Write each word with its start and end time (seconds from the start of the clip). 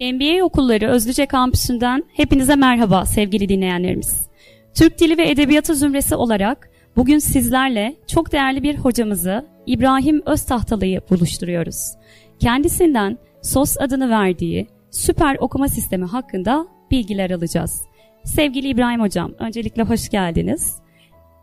MBA 0.00 0.44
Okulları 0.44 0.88
Özlüce 0.88 1.26
Kampüsü'nden 1.26 2.04
hepinize 2.12 2.56
merhaba 2.56 3.06
sevgili 3.06 3.48
dinleyenlerimiz. 3.48 4.28
Türk 4.74 5.00
Dili 5.00 5.18
ve 5.18 5.30
Edebiyatı 5.30 5.74
zümresi 5.74 6.14
olarak 6.16 6.70
bugün 6.96 7.18
sizlerle 7.18 7.96
çok 8.06 8.32
değerli 8.32 8.62
bir 8.62 8.76
hocamızı 8.76 9.46
İbrahim 9.66 10.22
Öztahtalı'yı 10.26 11.00
buluşturuyoruz. 11.10 11.92
Kendisinden 12.38 13.18
SOS 13.42 13.76
adını 13.80 14.10
verdiği 14.10 14.66
süper 14.90 15.36
okuma 15.40 15.68
sistemi 15.68 16.04
hakkında 16.04 16.66
bilgiler 16.90 17.30
alacağız. 17.30 17.82
Sevgili 18.24 18.68
İbrahim 18.68 19.00
Hocam, 19.00 19.32
öncelikle 19.38 19.82
hoş 19.82 20.08
geldiniz. 20.08 20.76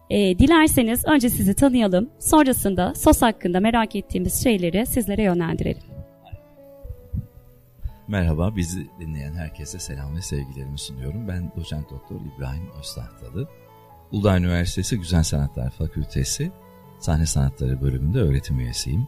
E, 0.10 0.40
dilerseniz 0.40 1.06
önce 1.06 1.30
sizi 1.30 1.54
tanıyalım, 1.54 2.10
sonrasında 2.20 2.94
SOS 2.96 3.22
hakkında 3.22 3.60
merak 3.60 3.96
ettiğimiz 3.96 4.44
şeyleri 4.44 4.86
sizlere 4.86 5.24
yönlendirelim. 5.24 5.95
Merhaba, 8.08 8.56
bizi 8.56 8.88
dinleyen 9.00 9.34
herkese 9.34 9.80
selam 9.80 10.16
ve 10.16 10.22
sevgilerimi 10.22 10.80
sunuyorum. 10.80 11.28
Ben 11.28 11.52
doçent 11.58 11.90
doktor 11.90 12.16
İbrahim 12.16 12.70
Öztahtalı. 12.80 13.50
Uludağ 14.12 14.38
Üniversitesi 14.38 15.00
Güzel 15.00 15.24
Sanatlar 15.24 15.70
Fakültesi 15.70 16.52
Sahne 17.00 17.26
Sanatları 17.26 17.82
bölümünde 17.82 18.20
öğretim 18.20 18.60
üyesiyim. 18.60 19.08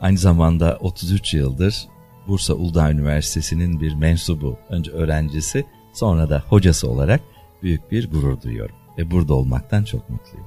Aynı 0.00 0.18
zamanda 0.18 0.78
33 0.80 1.34
yıldır 1.34 1.88
Bursa 2.26 2.54
Uludağ 2.54 2.90
Üniversitesi'nin 2.90 3.80
bir 3.80 3.94
mensubu, 3.94 4.58
önce 4.68 4.90
öğrencisi, 4.90 5.64
sonra 5.92 6.30
da 6.30 6.44
hocası 6.48 6.90
olarak 6.90 7.20
büyük 7.62 7.92
bir 7.92 8.10
gurur 8.10 8.40
duyuyorum 8.40 8.76
ve 8.98 9.10
burada 9.10 9.34
olmaktan 9.34 9.84
çok 9.84 10.10
mutluyum. 10.10 10.46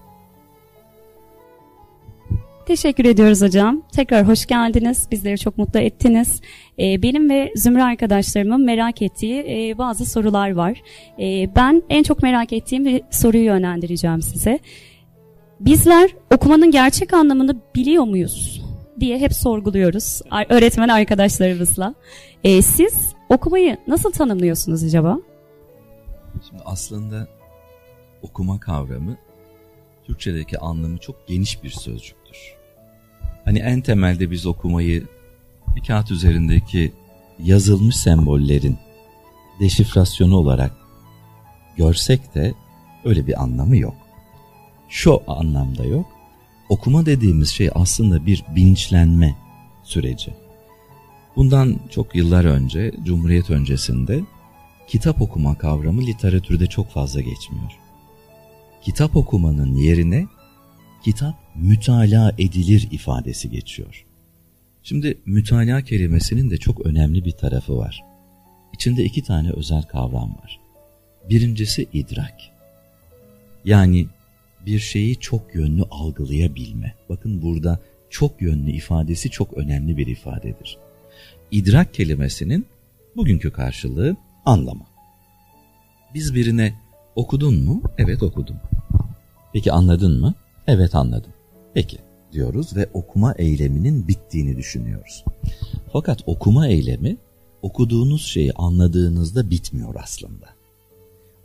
Teşekkür 2.71 3.05
ediyoruz 3.05 3.41
hocam. 3.41 3.81
Tekrar 3.91 4.27
hoş 4.27 4.45
geldiniz. 4.45 5.07
Bizleri 5.12 5.38
çok 5.38 5.57
mutlu 5.57 5.79
ettiniz. 5.79 6.41
Ee, 6.79 7.02
benim 7.02 7.29
ve 7.29 7.53
Zümre 7.55 7.84
arkadaşlarımın 7.84 8.66
merak 8.66 9.02
ettiği 9.02 9.45
e, 9.49 9.77
bazı 9.77 10.05
sorular 10.05 10.52
var. 10.52 10.81
Ee, 11.20 11.55
ben 11.55 11.84
en 11.90 12.04
çok 12.04 12.23
merak 12.23 12.54
ettiğim 12.54 12.85
bir 12.85 13.01
soruyu 13.09 13.43
yönlendireceğim 13.43 14.21
size. 14.21 14.59
Bizler 15.59 16.12
okumanın 16.34 16.71
gerçek 16.71 17.13
anlamını 17.13 17.55
biliyor 17.76 18.04
muyuz 18.04 18.62
diye 18.99 19.20
hep 19.20 19.34
sorguluyoruz 19.34 20.21
öğretmen 20.49 20.90
arkadaşlarımızla. 20.90 21.96
Ee, 22.43 22.62
siz 22.62 23.13
okumayı 23.29 23.77
nasıl 23.87 24.12
tanımlıyorsunuz 24.12 24.84
acaba? 24.84 25.20
Şimdi 26.49 26.62
aslında 26.65 27.27
okuma 28.21 28.59
kavramı 28.59 29.18
Türkçedeki 30.03 30.59
anlamı 30.59 30.98
çok 30.98 31.27
geniş 31.27 31.63
bir 31.63 31.70
sözcüktür. 31.70 32.21
Hani 33.45 33.59
en 33.59 33.81
temelde 33.81 34.31
biz 34.31 34.45
okumayı 34.45 35.07
bir 35.75 35.84
kağıt 35.84 36.11
üzerindeki 36.11 36.91
yazılmış 37.43 37.95
sembollerin 37.95 38.77
deşifrasyonu 39.59 40.35
olarak 40.35 40.71
görsek 41.77 42.35
de 42.35 42.53
öyle 43.05 43.27
bir 43.27 43.43
anlamı 43.43 43.77
yok. 43.77 43.95
Şu 44.89 45.21
anlamda 45.27 45.85
yok. 45.85 46.05
Okuma 46.69 47.05
dediğimiz 47.05 47.49
şey 47.49 47.69
aslında 47.75 48.25
bir 48.25 48.43
bilinçlenme 48.55 49.35
süreci. 49.84 50.34
Bundan 51.35 51.79
çok 51.89 52.15
yıllar 52.15 52.45
önce, 52.45 52.91
Cumhuriyet 53.03 53.49
öncesinde 53.49 54.21
kitap 54.87 55.21
okuma 55.21 55.57
kavramı 55.57 56.01
literatürde 56.01 56.67
çok 56.67 56.91
fazla 56.91 57.21
geçmiyor 57.21 57.81
kitap 58.81 59.15
okumanın 59.15 59.75
yerine 59.75 60.27
kitap 61.04 61.35
mütalaa 61.55 62.32
edilir 62.38 62.88
ifadesi 62.91 63.49
geçiyor. 63.49 64.06
Şimdi 64.84 65.18
mütalaa 65.25 65.81
kelimesinin 65.81 66.50
de 66.50 66.58
çok 66.58 66.85
önemli 66.85 67.25
bir 67.25 67.31
tarafı 67.31 67.78
var. 67.78 68.03
İçinde 68.74 69.03
iki 69.03 69.24
tane 69.24 69.52
özel 69.52 69.84
kavram 69.84 70.38
var. 70.44 70.59
Birincisi 71.30 71.88
idrak. 71.94 72.35
Yani 73.66 74.08
bir 74.66 74.80
şeyi 74.80 75.19
çok 75.19 75.56
yönlü 75.56 75.84
algılayabilme. 75.92 76.96
Bakın 77.09 77.42
burada 77.42 77.80
çok 78.09 78.42
yönlü 78.42 78.72
ifadesi 78.72 79.30
çok 79.30 79.54
önemli 79.54 79.98
bir 79.98 80.08
ifadedir. 80.08 80.78
İdrak 81.52 81.94
kelimesinin 81.94 82.66
bugünkü 83.16 83.52
karşılığı 83.52 84.16
anlama. 84.46 84.86
Biz 86.14 86.36
birine 86.36 86.74
okudun 87.16 87.64
mu? 87.64 87.81
Evet 87.98 88.24
okudum. 88.24 88.56
Peki 89.54 89.72
anladın 89.72 90.22
mı? 90.22 90.34
Evet 90.68 90.96
anladım. 90.96 91.34
Peki 91.74 91.98
diyoruz 92.32 92.76
ve 92.76 92.90
okuma 92.94 93.34
eyleminin 93.34 94.08
bittiğini 94.08 94.58
düşünüyoruz. 94.58 95.26
Fakat 95.94 96.24
okuma 96.26 96.68
eylemi 96.68 97.18
okuduğunuz 97.62 98.26
şeyi 98.26 98.54
anladığınızda 98.54 99.50
bitmiyor 99.50 99.96
aslında. 100.04 100.50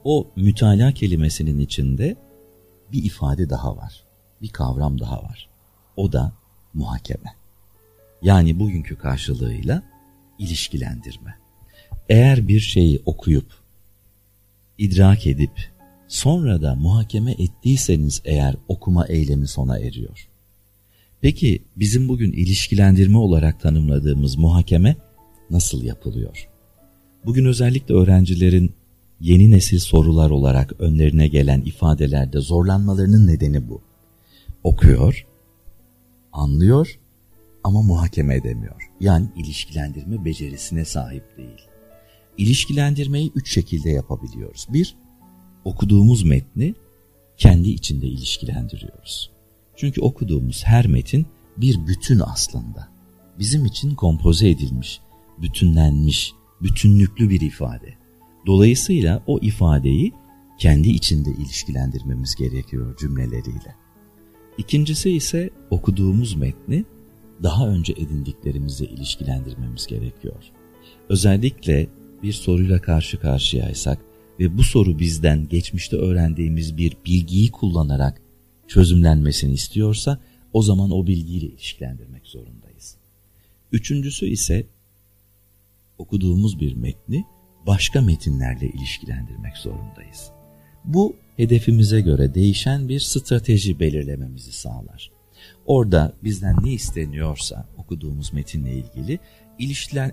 O 0.04 0.31
mütalaa 0.37 0.93
kelimesinin 0.93 1.59
içinde 1.59 2.16
bir 2.93 3.04
ifade 3.04 3.50
daha 3.50 3.77
var. 3.77 4.04
Bir 4.43 4.49
kavram 4.49 5.00
daha 5.00 5.22
var. 5.22 5.48
O 5.97 6.12
da 6.12 6.33
muhakeme. 6.75 7.34
Yani 8.22 8.59
bugünkü 8.59 8.98
karşılığıyla 8.98 9.83
ilişkilendirme. 10.38 11.38
Eğer 12.09 12.48
bir 12.48 12.60
şeyi 12.60 13.03
okuyup, 13.04 13.54
idrak 14.78 15.27
edip, 15.27 15.75
sonra 16.08 16.62
da 16.62 16.74
muhakeme 16.74 17.32
ettiyseniz 17.32 18.22
eğer 18.24 18.56
okuma 18.68 19.06
eylemi 19.06 19.48
sona 19.48 19.78
eriyor. 19.78 20.28
Peki 21.20 21.64
bizim 21.76 22.08
bugün 22.08 22.32
ilişkilendirme 22.32 23.18
olarak 23.18 23.60
tanımladığımız 23.60 24.36
muhakeme 24.36 24.96
nasıl 25.50 25.82
yapılıyor? 25.82 26.48
Bugün 27.26 27.44
özellikle 27.44 27.94
öğrencilerin 27.94 28.74
yeni 29.20 29.50
nesil 29.50 29.78
sorular 29.78 30.30
olarak 30.30 30.80
önlerine 30.80 31.28
gelen 31.28 31.60
ifadelerde 31.60 32.40
zorlanmalarının 32.40 33.26
nedeni 33.26 33.68
bu. 33.68 33.82
Okuyor, 34.64 35.26
anlıyor 36.32 36.98
ama 37.64 37.82
muhakeme 37.82 38.36
edemiyor. 38.36 38.90
Yani 39.00 39.28
ilişkilendirme 39.36 40.24
becerisine 40.24 40.84
sahip 40.84 41.36
değil. 41.36 41.60
İlişkilendirmeyi 42.38 43.32
üç 43.34 43.54
şekilde 43.54 43.90
yapabiliyoruz. 43.90 44.66
Bir, 44.72 44.96
okuduğumuz 45.66 46.22
metni 46.22 46.75
kendi 47.37 47.69
içinde 47.69 48.06
ilişkilendiriyoruz. 48.06 49.31
Çünkü 49.77 50.00
okuduğumuz 50.00 50.65
her 50.65 50.87
metin 50.87 51.27
bir 51.56 51.87
bütün 51.87 52.21
aslında. 52.21 52.88
Bizim 53.38 53.65
için 53.65 53.94
kompoze 53.94 54.49
edilmiş, 54.49 55.00
bütünlenmiş, 55.38 56.32
bütünlüklü 56.62 57.31
bir 57.31 57.41
ifade. 57.41 57.94
Dolayısıyla 58.47 59.22
o 59.27 59.38
ifadeyi 59.38 60.12
kendi 60.59 60.88
içinde 60.88 61.31
ilişkilendirmemiz 61.31 62.34
gerekiyor 62.34 62.97
cümleleriyle. 62.97 63.75
İkincisi 64.59 65.10
ise 65.10 65.50
okuduğumuz 65.71 66.34
metni 66.34 66.84
daha 67.43 67.69
önce 67.69 67.93
edindiklerimizle 67.93 68.87
ilişkilendirmemiz 68.87 69.87
gerekiyor. 69.87 70.44
Özellikle 71.09 71.88
bir 72.22 72.33
soruyla 72.33 72.81
karşı 72.81 73.21
karşıyaysak 73.21 73.98
ve 74.41 74.58
bu 74.58 74.62
soru 74.62 74.98
bizden 74.98 75.48
geçmişte 75.48 75.97
öğrendiğimiz 75.97 76.76
bir 76.76 76.97
bilgiyi 77.06 77.50
kullanarak 77.50 78.22
çözümlenmesini 78.69 79.52
istiyorsa 79.52 80.20
o 80.52 80.62
zaman 80.62 80.91
o 80.91 81.06
bilgiyle 81.06 81.47
ilişkilendirmek 81.47 82.26
zorundayız. 82.26 82.97
Üçüncüsü 83.72 84.26
ise 84.26 84.66
okuduğumuz 85.98 86.60
bir 86.60 86.74
metni 86.74 87.24
başka 87.66 88.00
metinlerle 88.00 88.69
ilişkilendirmek 88.69 89.56
zorundayız. 89.56 90.30
Bu 90.84 91.16
hedefimize 91.36 92.00
göre 92.00 92.34
değişen 92.34 92.88
bir 92.88 93.00
strateji 93.00 93.80
belirlememizi 93.80 94.53
sağlar. 94.53 95.10
Orada 95.66 96.12
bizden 96.24 96.56
ne 96.62 96.72
isteniyorsa 96.72 97.68
okuduğumuz 97.76 98.32
metinle 98.32 98.72
ilgili 98.74 99.18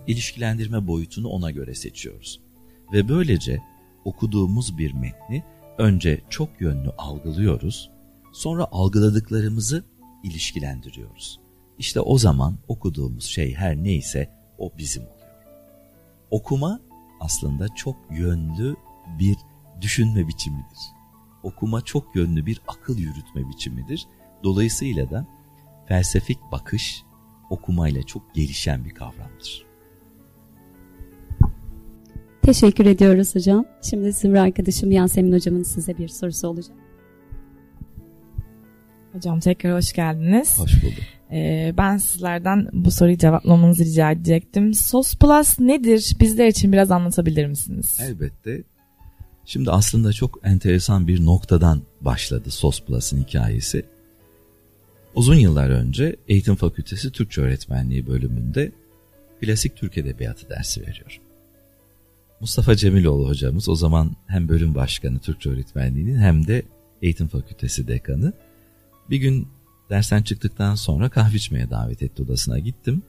ilişkilendirme 0.07 0.88
boyutunu 0.88 1.28
ona 1.28 1.51
göre 1.51 1.75
seçiyoruz. 1.75 2.40
Ve 2.93 3.09
böylece 3.09 3.59
okuduğumuz 4.05 4.78
bir 4.78 4.94
metni 4.94 5.44
önce 5.78 6.22
çok 6.29 6.61
yönlü 6.61 6.90
algılıyoruz, 6.97 7.90
sonra 8.34 8.67
algıladıklarımızı 8.72 9.84
ilişkilendiriyoruz. 10.23 11.40
İşte 11.79 12.00
o 12.00 12.17
zaman 12.17 12.58
okuduğumuz 12.67 13.23
şey 13.23 13.53
her 13.53 13.76
neyse 13.76 14.29
o 14.58 14.72
bizim 14.78 15.03
oluyor. 15.03 15.28
Okuma 16.32 16.79
aslında 17.20 17.67
çok 17.76 17.96
yönlü 18.11 18.76
bir 19.20 19.38
düşünme 19.82 20.28
biçimidir. 20.28 20.79
Okuma 21.44 21.82
çok 21.82 22.16
yönlü 22.16 22.46
bir 22.46 22.61
akıl 22.67 22.97
yürütme 22.97 23.49
biçimidir. 23.49 24.08
Dolayısıyla 24.44 25.09
da 25.09 25.28
felsefik 25.88 26.40
bakış 26.52 27.03
okumayla 27.49 28.03
çok 28.03 28.35
gelişen 28.35 28.85
bir 28.85 28.90
kavramdır. 28.90 29.72
Teşekkür 32.43 32.85
ediyoruz 32.85 33.35
hocam. 33.35 33.66
Şimdi 33.81 34.11
Zümra 34.13 34.41
arkadaşım 34.41 34.91
Yasemin 34.91 35.34
hocamın 35.34 35.63
size 35.63 35.97
bir 35.97 36.07
sorusu 36.07 36.47
olacak. 36.47 36.75
Hocam 39.13 39.40
tekrar 39.40 39.78
hoş 39.78 39.93
geldiniz. 39.93 40.59
Hoş 40.59 40.84
bulduk. 40.84 40.93
Ee, 41.31 41.73
ben 41.78 41.97
sizlerden 41.97 42.67
bu 42.73 42.91
soruyu 42.91 43.17
cevaplamanızı 43.17 43.85
rica 43.85 44.11
edecektim. 44.11 44.73
Sos 44.73 45.16
Plus 45.16 45.59
nedir? 45.59 46.16
Bizler 46.19 46.47
için 46.47 46.72
biraz 46.72 46.91
anlatabilir 46.91 47.45
misiniz? 47.45 47.97
Elbette. 48.01 48.63
Şimdi 49.46 49.72
aslında 49.72 50.13
çok 50.13 50.39
enteresan 50.43 51.07
bir 51.07 51.25
noktadan 51.25 51.81
başladı 52.01 52.51
Sos 52.51 52.81
Plus'ın 52.81 53.23
hikayesi. 53.23 53.85
Uzun 55.16 55.35
yıllar 55.35 55.69
önce 55.69 56.16
Eğitim 56.28 56.55
Fakültesi 56.55 57.11
Türkçe 57.11 57.41
Öğretmenliği 57.41 58.07
bölümünde 58.07 58.72
klasik 59.41 59.75
Türk 59.75 59.97
Edebiyatı 59.97 60.49
dersi 60.49 60.81
veriyorum. 60.81 61.22
Mustafa 62.43 62.75
Cemiloğlu 62.75 63.29
hocamız 63.29 63.69
o 63.69 63.75
zaman 63.75 64.16
hem 64.28 64.47
bölüm 64.47 64.75
başkanı 64.75 65.19
Türkçe 65.19 65.49
öğretmenliğinin 65.49 66.17
hem 66.17 66.47
de 66.47 66.63
eğitim 67.01 67.28
fakültesi 67.28 67.87
dekanı. 67.87 68.34
Bir 69.09 69.17
gün 69.17 69.47
dersten 69.90 70.22
çıktıktan 70.22 70.75
sonra 70.75 71.09
kahve 71.09 71.35
içmeye 71.35 71.69
davet 71.69 72.03
etti 72.03 72.23
odasına 72.23 72.59
gittim. 72.59 73.03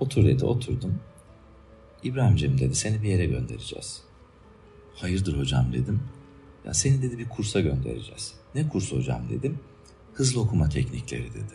Otur 0.00 0.24
dedi 0.24 0.44
oturdum. 0.44 1.00
İbrahim'cim 2.02 2.58
dedi 2.58 2.74
seni 2.74 3.02
bir 3.02 3.08
yere 3.08 3.26
göndereceğiz. 3.26 4.02
Hayırdır 4.94 5.38
hocam 5.38 5.72
dedim. 5.72 6.00
Ya 6.66 6.74
seni 6.74 7.02
dedi 7.02 7.18
bir 7.18 7.28
kursa 7.28 7.60
göndereceğiz. 7.60 8.34
Ne 8.54 8.68
kursu 8.68 8.96
hocam 8.96 9.28
dedim. 9.30 9.58
Hızlı 10.14 10.40
okuma 10.40 10.68
teknikleri 10.68 11.34
dedi. 11.34 11.54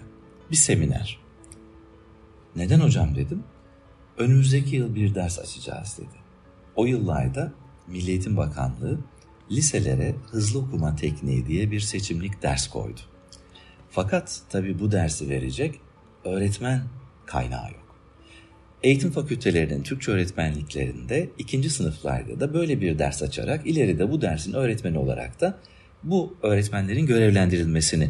Bir 0.51 0.55
seminer. 0.55 1.19
Neden 2.55 2.79
hocam 2.79 3.15
dedim. 3.15 3.43
Önümüzdeki 4.17 4.75
yıl 4.75 4.95
bir 4.95 5.15
ders 5.15 5.39
açacağız 5.39 5.97
dedi. 5.97 6.20
O 6.81 6.85
yıllarda 6.85 7.51
Milli 7.87 8.09
Eğitim 8.09 8.37
Bakanlığı 8.37 8.99
liselere 9.51 10.15
hızlı 10.31 10.59
okuma 10.59 10.95
tekniği 10.95 11.47
diye 11.47 11.71
bir 11.71 11.79
seçimlik 11.79 12.41
ders 12.41 12.67
koydu. 12.67 12.99
Fakat 13.89 14.41
tabi 14.49 14.79
bu 14.79 14.91
dersi 14.91 15.29
verecek 15.29 15.79
öğretmen 16.25 16.81
kaynağı 17.25 17.71
yok. 17.71 17.95
Eğitim 18.83 19.11
fakültelerinin 19.11 19.83
Türkçe 19.83 20.11
öğretmenliklerinde 20.11 21.29
ikinci 21.37 21.69
sınıflarda 21.69 22.39
da 22.39 22.53
böyle 22.53 22.81
bir 22.81 22.99
ders 22.99 23.23
açarak 23.23 23.67
ileride 23.67 24.11
bu 24.11 24.21
dersin 24.21 24.53
öğretmeni 24.53 24.97
olarak 24.97 25.41
da 25.41 25.59
bu 26.03 26.37
öğretmenlerin 26.41 27.05
görevlendirilmesini 27.05 28.09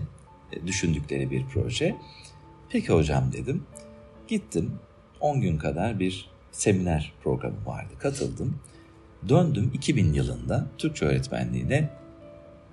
e, 0.51 0.67
düşündükleri 0.67 1.31
bir 1.31 1.45
proje. 1.45 1.95
Peki 2.69 2.93
hocam 2.93 3.31
dedim. 3.33 3.63
Gittim 4.27 4.71
10 5.19 5.41
gün 5.41 5.57
kadar 5.57 5.99
bir 5.99 6.30
seminer 6.51 7.13
programı 7.23 7.65
vardı. 7.65 7.93
Katıldım. 7.99 8.59
Döndüm 9.29 9.71
2000 9.73 10.13
yılında 10.13 10.67
Türkçe 10.77 11.05
öğretmenliğine 11.05 11.89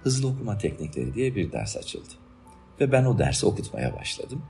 hızlı 0.03 0.29
okuma 0.29 0.59
teknikleri 0.59 1.15
diye 1.15 1.35
bir 1.35 1.53
ders 1.53 1.77
açıldı. 1.77 2.09
Ve 2.81 2.93
ben 2.93 3.05
o 3.05 3.19
dersi 3.19 3.47
okutmaya 3.47 3.97
başladım. 3.97 4.43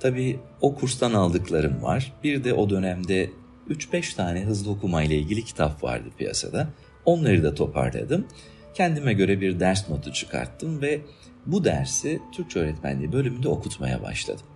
Tabii 0.00 0.38
o 0.60 0.74
kurstan 0.74 1.14
aldıklarım 1.14 1.82
var. 1.82 2.12
Bir 2.24 2.44
de 2.44 2.54
o 2.54 2.70
dönemde 2.70 3.30
3-5 3.70 4.16
tane 4.16 4.44
hızlı 4.44 4.70
okuma 4.70 5.02
ile 5.02 5.16
ilgili 5.16 5.44
kitap 5.44 5.84
vardı 5.84 6.08
piyasada. 6.18 6.68
Onları 7.04 7.42
da 7.42 7.54
toparladım. 7.54 8.26
Kendime 8.74 9.12
göre 9.12 9.40
bir 9.40 9.60
ders 9.60 9.90
notu 9.90 10.12
çıkarttım 10.12 10.82
ve 10.82 11.00
bu 11.46 11.64
dersi 11.64 12.20
Türkçe 12.32 12.60
öğretmenliği 12.60 13.12
bölümünde 13.12 13.48
okutmaya 13.48 14.02
başladım. 14.02 14.46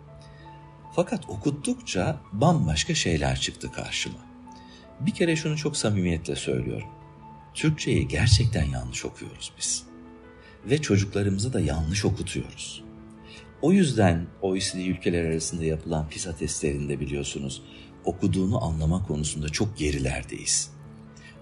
Fakat 0.98 1.28
okuttukça 1.28 2.20
bambaşka 2.32 2.94
şeyler 2.94 3.40
çıktı 3.40 3.72
karşıma. 3.72 4.18
Bir 5.00 5.10
kere 5.10 5.36
şunu 5.36 5.56
çok 5.56 5.76
samimiyetle 5.76 6.36
söylüyorum. 6.36 6.88
Türkçeyi 7.54 8.08
gerçekten 8.08 8.64
yanlış 8.64 9.04
okuyoruz 9.04 9.52
biz. 9.58 9.84
Ve 10.70 10.82
çocuklarımızı 10.82 11.52
da 11.52 11.60
yanlış 11.60 12.04
okutuyoruz. 12.04 12.82
O 13.62 13.72
yüzden 13.72 14.26
OECD 14.42 14.76
ülkeler 14.76 15.24
arasında 15.24 15.64
yapılan 15.64 16.08
PISA 16.08 16.36
testlerinde 16.36 17.00
biliyorsunuz 17.00 17.62
okuduğunu 18.04 18.64
anlama 18.64 19.06
konusunda 19.06 19.48
çok 19.48 19.78
gerilerdeyiz. 19.78 20.70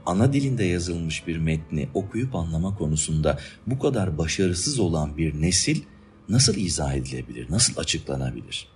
Ana 0.07 0.33
dilinde 0.33 0.65
yazılmış 0.65 1.27
bir 1.27 1.39
metni 1.39 1.89
okuyup 1.95 2.35
anlama 2.35 2.75
konusunda 2.79 3.39
bu 3.67 3.79
kadar 3.79 4.19
başarısız 4.19 4.79
olan 4.79 5.17
bir 5.17 5.43
nesil 5.43 5.83
nasıl 6.29 6.57
izah 6.57 6.95
edilebilir, 6.95 7.47
nasıl 7.51 7.77
açıklanabilir? 7.77 8.76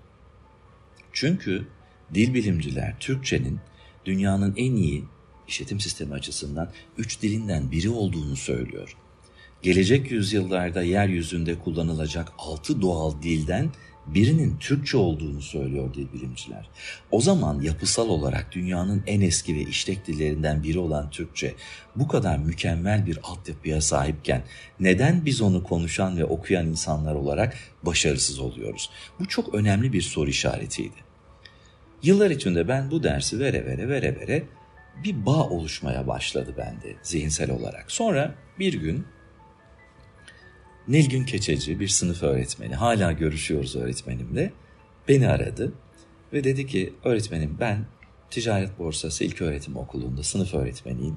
Çünkü 1.13 1.67
dil 2.15 2.35
bilimciler 2.35 2.97
Türkçenin 3.01 3.59
dünyanın 4.05 4.55
en 4.57 4.77
iyi 4.77 5.05
işletim 5.49 5.81
sistemi 5.81 6.15
açısından 6.15 6.73
üç 6.99 7.23
dilinden 7.23 7.71
biri 7.71 7.89
olduğunu 7.89 8.37
söylüyor. 8.37 8.97
Gelecek 9.63 10.11
yüzyıllarda 10.11 10.83
yeryüzünde 10.83 11.59
kullanılacak 11.59 12.33
altı 12.39 12.83
doğal 12.83 13.23
dilden 13.23 13.71
birinin 14.07 14.57
Türkçe 14.57 14.97
olduğunu 14.97 15.43
söylüyor 15.43 15.95
dil 15.95 16.13
bilimciler. 16.13 16.69
O 17.11 17.21
zaman 17.21 17.61
yapısal 17.61 18.09
olarak 18.09 18.53
dünyanın 18.53 19.03
en 19.07 19.21
eski 19.21 19.55
ve 19.55 19.61
işlek 19.61 20.07
dillerinden 20.07 20.63
biri 20.63 20.79
olan 20.79 21.11
Türkçe 21.11 21.55
bu 21.97 22.09
kadar 22.09 22.39
mükemmel 22.39 23.07
bir 23.07 23.19
altyapıya 23.23 23.81
sahipken 23.81 24.43
neden 24.81 25.25
biz 25.25 25.41
onu 25.41 25.63
konuşan 25.63 26.17
ve 26.19 26.25
okuyan 26.25 26.67
insanlar 26.67 27.15
olarak 27.15 27.57
başarısız 27.83 28.39
oluyoruz? 28.39 28.91
Bu 29.21 29.29
çok 29.29 29.55
önemli 29.55 29.93
bir 29.93 30.03
soru 30.03 30.31
işaretiydi. 30.31 30.97
Yıllar 32.03 32.31
içinde 32.31 32.69
ben 32.69 32.91
bu 32.91 33.03
dersi 33.03 33.39
vere 33.39 33.67
vere 33.67 33.89
vere 33.89 34.21
vere 34.21 34.43
bir 35.05 35.27
bağ 35.27 35.49
oluşmaya 35.49 36.07
başladı 36.07 36.55
bende 36.59 36.97
zihinsel 37.03 37.51
olarak. 37.51 37.93
Sonra 37.93 38.35
bir 38.59 38.75
gün 38.75 39.07
Nilgün 40.91 41.25
Keçeci 41.25 41.81
bir 41.81 41.89
sınıf 41.89 42.23
öğretmeni 42.23 42.75
hala 42.75 43.13
görüşüyoruz 43.13 43.77
öğretmenimle 43.77 44.53
beni 45.09 45.29
aradı 45.29 45.73
ve 46.33 46.45
dedi 46.45 46.67
ki 46.67 46.95
öğretmenim 47.05 47.57
ben 47.61 47.87
ticaret 48.31 48.79
borsası 48.79 49.25
ilk 49.25 49.43
öğretim 49.43 49.77
okulunda 49.77 50.23
sınıf 50.23 50.55
öğretmeniyim. 50.55 51.17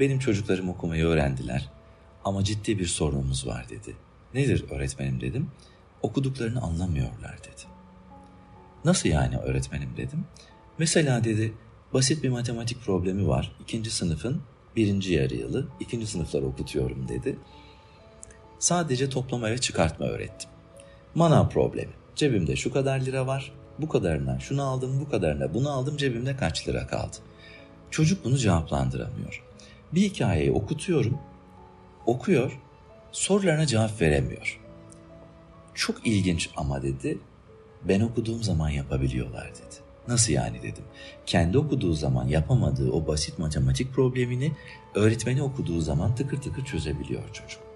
Benim 0.00 0.18
çocuklarım 0.18 0.68
okumayı 0.68 1.04
öğrendiler 1.04 1.68
ama 2.24 2.44
ciddi 2.44 2.78
bir 2.78 2.86
sorunumuz 2.86 3.46
var 3.46 3.68
dedi. 3.68 3.96
Nedir 4.34 4.64
öğretmenim 4.70 5.20
dedim. 5.20 5.50
Okuduklarını 6.02 6.62
anlamıyorlar 6.62 7.38
dedi. 7.38 7.62
Nasıl 8.84 9.08
yani 9.08 9.36
öğretmenim 9.36 9.96
dedim. 9.96 10.24
Mesela 10.78 11.24
dedi 11.24 11.52
basit 11.94 12.22
bir 12.22 12.28
matematik 12.28 12.82
problemi 12.82 13.28
var. 13.28 13.56
İkinci 13.62 13.90
sınıfın 13.90 14.42
birinci 14.76 15.12
yarı 15.12 15.34
yılı 15.34 15.68
ikinci 15.80 16.06
sınıflar 16.06 16.42
okutuyorum 16.42 17.08
dedi. 17.08 17.38
Sadece 18.58 19.10
toplama 19.10 19.50
ve 19.50 19.58
çıkartma 19.58 20.06
öğrettim. 20.06 20.50
Manav 21.14 21.48
problemi. 21.48 21.92
Cebimde 22.16 22.56
şu 22.56 22.72
kadar 22.72 23.00
lira 23.00 23.26
var. 23.26 23.52
Bu 23.78 23.88
kadarından 23.88 24.38
şunu 24.38 24.62
aldım, 24.62 25.00
bu 25.00 25.10
kadarına 25.10 25.54
bunu 25.54 25.70
aldım. 25.70 25.96
Cebimde 25.96 26.36
kaç 26.36 26.68
lira 26.68 26.86
kaldı? 26.86 27.16
Çocuk 27.90 28.24
bunu 28.24 28.38
cevaplandıramıyor. 28.38 29.44
Bir 29.94 30.00
hikayeyi 30.00 30.52
okutuyorum. 30.52 31.18
Okuyor. 32.06 32.58
Sorularına 33.12 33.66
cevap 33.66 34.00
veremiyor. 34.00 34.60
Çok 35.74 36.06
ilginç 36.06 36.50
ama 36.56 36.82
dedi. 36.82 37.18
Ben 37.84 38.00
okuduğum 38.00 38.42
zaman 38.42 38.68
yapabiliyorlar 38.68 39.48
dedi. 39.48 39.76
Nasıl 40.08 40.32
yani 40.32 40.62
dedim. 40.62 40.84
Kendi 41.26 41.58
okuduğu 41.58 41.94
zaman 41.94 42.28
yapamadığı 42.28 42.90
o 42.92 43.06
basit 43.06 43.38
matematik 43.38 43.94
problemini 43.94 44.52
öğretmeni 44.94 45.42
okuduğu 45.42 45.80
zaman 45.80 46.14
tıkır 46.14 46.40
tıkır 46.40 46.64
çözebiliyor 46.64 47.22
çocuk. 47.32 47.67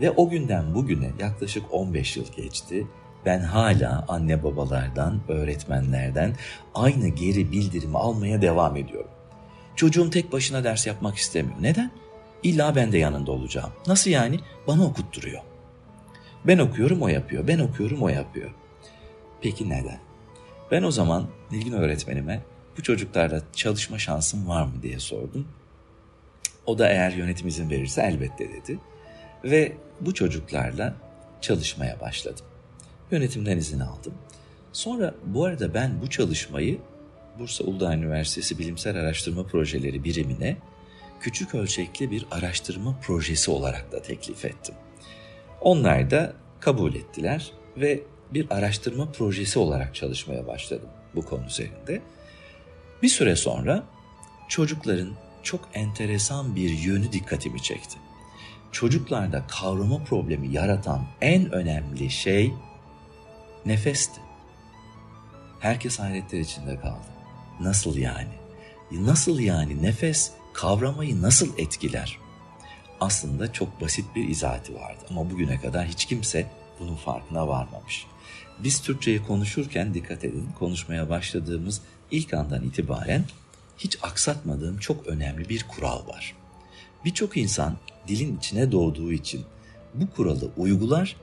Ve 0.00 0.10
o 0.10 0.28
günden 0.28 0.74
bugüne 0.74 1.10
yaklaşık 1.20 1.64
15 1.70 2.16
yıl 2.16 2.32
geçti. 2.36 2.86
Ben 3.26 3.40
hala 3.40 4.04
anne 4.08 4.42
babalardan, 4.42 5.20
öğretmenlerden 5.28 6.36
aynı 6.74 7.08
geri 7.08 7.52
bildirimi 7.52 7.98
almaya 7.98 8.42
devam 8.42 8.76
ediyorum. 8.76 9.10
Çocuğum 9.76 10.10
tek 10.10 10.32
başına 10.32 10.64
ders 10.64 10.86
yapmak 10.86 11.16
istemiyor. 11.16 11.56
Neden? 11.60 11.90
İlla 12.42 12.76
ben 12.76 12.92
de 12.92 12.98
yanında 12.98 13.32
olacağım. 13.32 13.70
Nasıl 13.86 14.10
yani? 14.10 14.40
Bana 14.66 14.84
okutturuyor. 14.84 15.40
Ben 16.44 16.58
okuyorum 16.58 17.02
o 17.02 17.08
yapıyor. 17.08 17.48
Ben 17.48 17.58
okuyorum 17.58 18.02
o 18.02 18.08
yapıyor. 18.08 18.50
Peki 19.40 19.68
neden? 19.68 19.98
Ben 20.70 20.82
o 20.82 20.90
zaman 20.90 21.26
Nilgün 21.50 21.72
öğretmenime 21.72 22.40
bu 22.78 22.82
çocuklarla 22.82 23.42
çalışma 23.52 23.98
şansım 23.98 24.48
var 24.48 24.62
mı 24.62 24.82
diye 24.82 24.98
sordum. 24.98 25.48
O 26.66 26.78
da 26.78 26.88
eğer 26.88 27.10
yönetim 27.10 27.48
izin 27.48 27.70
verirse 27.70 28.02
elbette 28.02 28.52
dedi. 28.52 28.78
Ve 29.44 29.72
bu 30.00 30.14
çocuklarla 30.14 30.94
çalışmaya 31.40 32.00
başladım. 32.00 32.46
Yönetimden 33.10 33.56
izin 33.56 33.80
aldım. 33.80 34.14
Sonra 34.72 35.14
bu 35.24 35.44
arada 35.44 35.74
ben 35.74 36.02
bu 36.02 36.10
çalışmayı 36.10 36.78
Bursa 37.38 37.64
Uludağ 37.64 37.94
Üniversitesi 37.94 38.58
Bilimsel 38.58 38.96
Araştırma 38.96 39.46
Projeleri 39.46 40.04
birimine 40.04 40.56
küçük 41.20 41.54
ölçekli 41.54 42.10
bir 42.10 42.26
araştırma 42.30 42.98
projesi 43.02 43.50
olarak 43.50 43.92
da 43.92 44.02
teklif 44.02 44.44
ettim. 44.44 44.74
Onlar 45.60 46.10
da 46.10 46.32
kabul 46.60 46.94
ettiler 46.94 47.52
ve 47.76 48.02
bir 48.34 48.46
araştırma 48.50 49.12
projesi 49.12 49.58
olarak 49.58 49.94
çalışmaya 49.94 50.46
başladım 50.46 50.88
bu 51.14 51.22
konu 51.22 51.46
üzerinde. 51.46 52.02
Bir 53.02 53.08
süre 53.08 53.36
sonra 53.36 53.84
çocukların 54.48 55.10
çok 55.42 55.68
enteresan 55.74 56.56
bir 56.56 56.70
yönü 56.70 57.12
dikkatimi 57.12 57.62
çekti. 57.62 57.98
Çocuklarda 58.72 59.46
kavrama 59.46 60.04
problemi 60.04 60.48
yaratan 60.52 61.06
en 61.20 61.52
önemli 61.52 62.10
şey 62.10 62.52
nefesti. 63.66 64.20
Herkes 65.60 65.98
hayretler 65.98 66.40
içinde 66.40 66.80
kaldı. 66.80 67.06
Nasıl 67.60 67.96
yani? 67.96 68.32
Nasıl 68.92 69.40
yani 69.40 69.82
nefes 69.82 70.32
kavramayı 70.52 71.22
nasıl 71.22 71.58
etkiler? 71.58 72.18
Aslında 73.00 73.52
çok 73.52 73.80
basit 73.80 74.16
bir 74.16 74.28
izahatı 74.28 74.74
vardı 74.74 75.00
ama 75.10 75.30
bugüne 75.30 75.60
kadar 75.60 75.86
hiç 75.86 76.04
kimse 76.04 76.46
bunun 76.80 76.96
farkına 76.96 77.48
varmamış. 77.48 78.06
Biz 78.58 78.80
Türkçeyi 78.80 79.22
konuşurken 79.22 79.94
dikkat 79.94 80.24
edin 80.24 80.48
konuşmaya 80.58 81.10
başladığımız 81.10 81.80
ilk 82.10 82.34
andan 82.34 82.64
itibaren 82.64 83.24
hiç 83.78 83.98
aksatmadığım 84.02 84.78
çok 84.78 85.06
önemli 85.06 85.48
bir 85.48 85.62
kural 85.68 86.06
var. 86.06 86.34
Birçok 87.04 87.36
insan 87.36 87.76
dilin 88.08 88.38
içine 88.38 88.72
doğduğu 88.72 89.12
için 89.12 89.44
bu 89.94 90.10
kuralı 90.10 90.50
uygular 90.56 91.16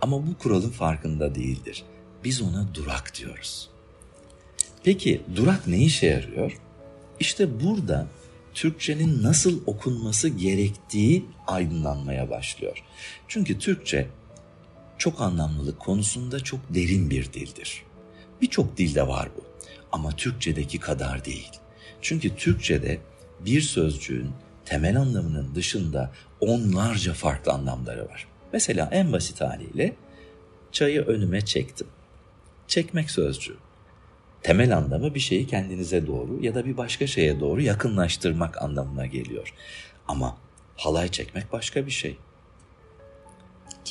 ama 0.00 0.26
bu 0.26 0.38
kuralın 0.38 0.70
farkında 0.70 1.34
değildir. 1.34 1.82
Biz 2.24 2.42
ona 2.42 2.74
durak 2.74 3.12
diyoruz. 3.18 3.68
Peki 4.84 5.22
durak 5.36 5.66
ne 5.66 5.84
işe 5.84 6.06
yarıyor? 6.06 6.58
İşte 7.20 7.60
burada 7.60 8.06
Türkçenin 8.54 9.22
nasıl 9.22 9.60
okunması 9.66 10.28
gerektiği 10.28 11.24
aydınlanmaya 11.46 12.30
başlıyor. 12.30 12.84
Çünkü 13.28 13.58
Türkçe 13.58 14.08
çok 14.98 15.20
anlamlılık 15.20 15.80
konusunda 15.80 16.40
çok 16.40 16.60
derin 16.74 17.10
bir 17.10 17.32
dildir. 17.32 17.82
Birçok 18.40 18.76
dilde 18.76 19.08
var 19.08 19.28
bu 19.36 19.44
ama 19.92 20.10
Türkçedeki 20.10 20.78
kadar 20.80 21.24
değil. 21.24 21.50
Çünkü 22.02 22.36
Türkçede 22.36 23.00
bir 23.40 23.60
sözcüğün 23.60 24.30
temel 24.64 24.96
anlamının 24.96 25.54
dışında 25.54 26.10
onlarca 26.40 27.14
farklı 27.14 27.52
anlamları 27.52 28.08
var. 28.08 28.26
Mesela 28.52 28.88
en 28.92 29.12
basit 29.12 29.40
haliyle 29.40 29.96
çayı 30.72 31.02
önüme 31.02 31.40
çektim. 31.40 31.86
Çekmek 32.68 33.10
sözcüğü. 33.10 33.56
Temel 34.42 34.76
anlamı 34.76 35.14
bir 35.14 35.20
şeyi 35.20 35.46
kendinize 35.46 36.06
doğru 36.06 36.38
ya 36.40 36.54
da 36.54 36.66
bir 36.66 36.76
başka 36.76 37.06
şeye 37.06 37.40
doğru 37.40 37.60
yakınlaştırmak 37.60 38.62
anlamına 38.62 39.06
geliyor. 39.06 39.54
Ama 40.08 40.36
halay 40.76 41.08
çekmek 41.08 41.52
başka 41.52 41.86
bir 41.86 41.90
şey. 41.90 42.16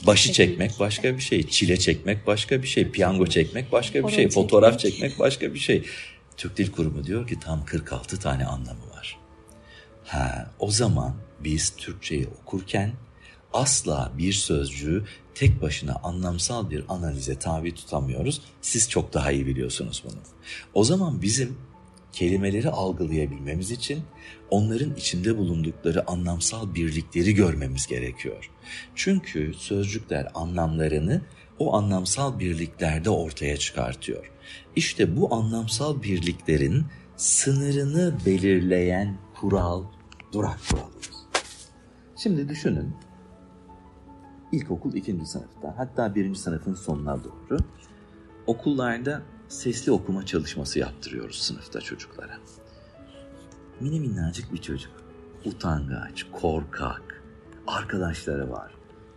Başı 0.08 0.34
çekmek 0.34 0.80
başka 0.80 1.16
bir 1.16 1.22
şey, 1.22 1.48
çile 1.48 1.78
çekmek 1.78 2.28
başka 2.28 2.62
bir 2.62 2.68
şey, 2.68 2.92
piyango 2.92 3.28
çekmek 3.28 3.72
başka 3.72 4.08
bir 4.08 4.12
şey, 4.12 4.30
fotoğraf 4.30 4.80
çekmek 4.80 5.20
başka 5.20 5.54
bir 5.54 5.60
şey. 5.60 5.86
Türk 6.38 6.58
Dil 6.58 6.72
Kurumu 6.72 7.04
diyor 7.04 7.28
ki 7.28 7.40
tam 7.40 7.66
46 7.66 8.20
tane 8.20 8.46
anlamı 8.46 8.90
var. 8.96 9.21
Ha, 10.12 10.52
o 10.60 10.72
zaman 10.72 11.14
biz 11.40 11.76
Türkçeyi 11.78 12.28
okurken 12.42 12.92
asla 13.54 14.12
bir 14.18 14.34
sözcüğü 14.34 15.06
tek 15.36 15.62
başına 15.62 15.96
anlamsal 16.04 16.70
bir 16.70 16.84
analize 16.90 17.40
tabi 17.40 17.76
tutamıyoruz. 17.76 18.42
Siz 18.62 18.90
çok 18.90 19.14
daha 19.14 19.32
iyi 19.32 19.48
biliyorsunuz 19.48 20.04
bunu. 20.06 20.20
O 20.74 20.84
zaman 20.84 21.22
bizim 21.22 21.58
kelimeleri 22.14 22.70
algılayabilmemiz 22.70 23.72
için 23.72 24.04
onların 24.50 24.96
içinde 24.96 25.38
bulundukları 25.38 26.08
anlamsal 26.08 26.76
birlikleri 26.76 27.34
görmemiz 27.34 27.88
gerekiyor. 27.88 28.52
Çünkü 28.96 29.54
sözcükler 29.54 30.28
anlamlarını 30.34 31.22
o 31.60 31.74
anlamsal 31.76 32.40
birliklerde 32.40 33.10
ortaya 33.10 33.58
çıkartıyor. 33.58 34.32
İşte 34.76 35.18
bu 35.18 35.36
anlamsal 35.36 36.04
birliklerin 36.04 36.86
sınırını 37.18 38.18
belirleyen 38.26 39.18
kural 39.40 39.84
durak 40.32 40.60
kuralıdır. 40.70 41.12
Şimdi 42.16 42.50
düşünün 42.50 42.96
ilkokul 44.52 44.94
ikinci 44.94 45.26
sınıfta 45.26 45.74
hatta 45.78 46.16
birinci 46.16 46.40
sınıfın 46.40 46.74
sonuna 46.74 47.24
doğru 47.24 47.60
okullarda 48.48 49.22
sesli 49.48 49.92
okuma 49.92 50.26
çalışması 50.26 50.80
yaptırıyoruz 50.80 51.42
sınıfta 51.42 51.82
çocuklara. 51.82 52.38
Mini 53.80 54.00
minnacık 54.00 54.54
bir 54.54 54.62
çocuk. 54.62 54.92
Utangaç, 55.46 56.26
korkak, 56.32 57.24
arkadaşları 57.68 58.52
var. 58.52 58.72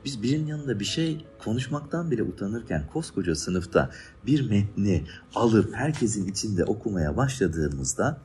Biz 0.04 0.22
birinin 0.22 0.46
yanında 0.46 0.80
bir 0.80 0.84
şey 0.84 1.26
konuşmaktan 1.44 2.10
bile 2.10 2.22
utanırken 2.22 2.86
koskoca 2.92 3.34
sınıfta 3.34 3.90
bir 4.26 4.50
metni 4.50 5.04
alıp 5.34 5.74
herkesin 5.74 6.28
içinde 6.28 6.64
okumaya 6.64 7.16
başladığımızda 7.16 8.20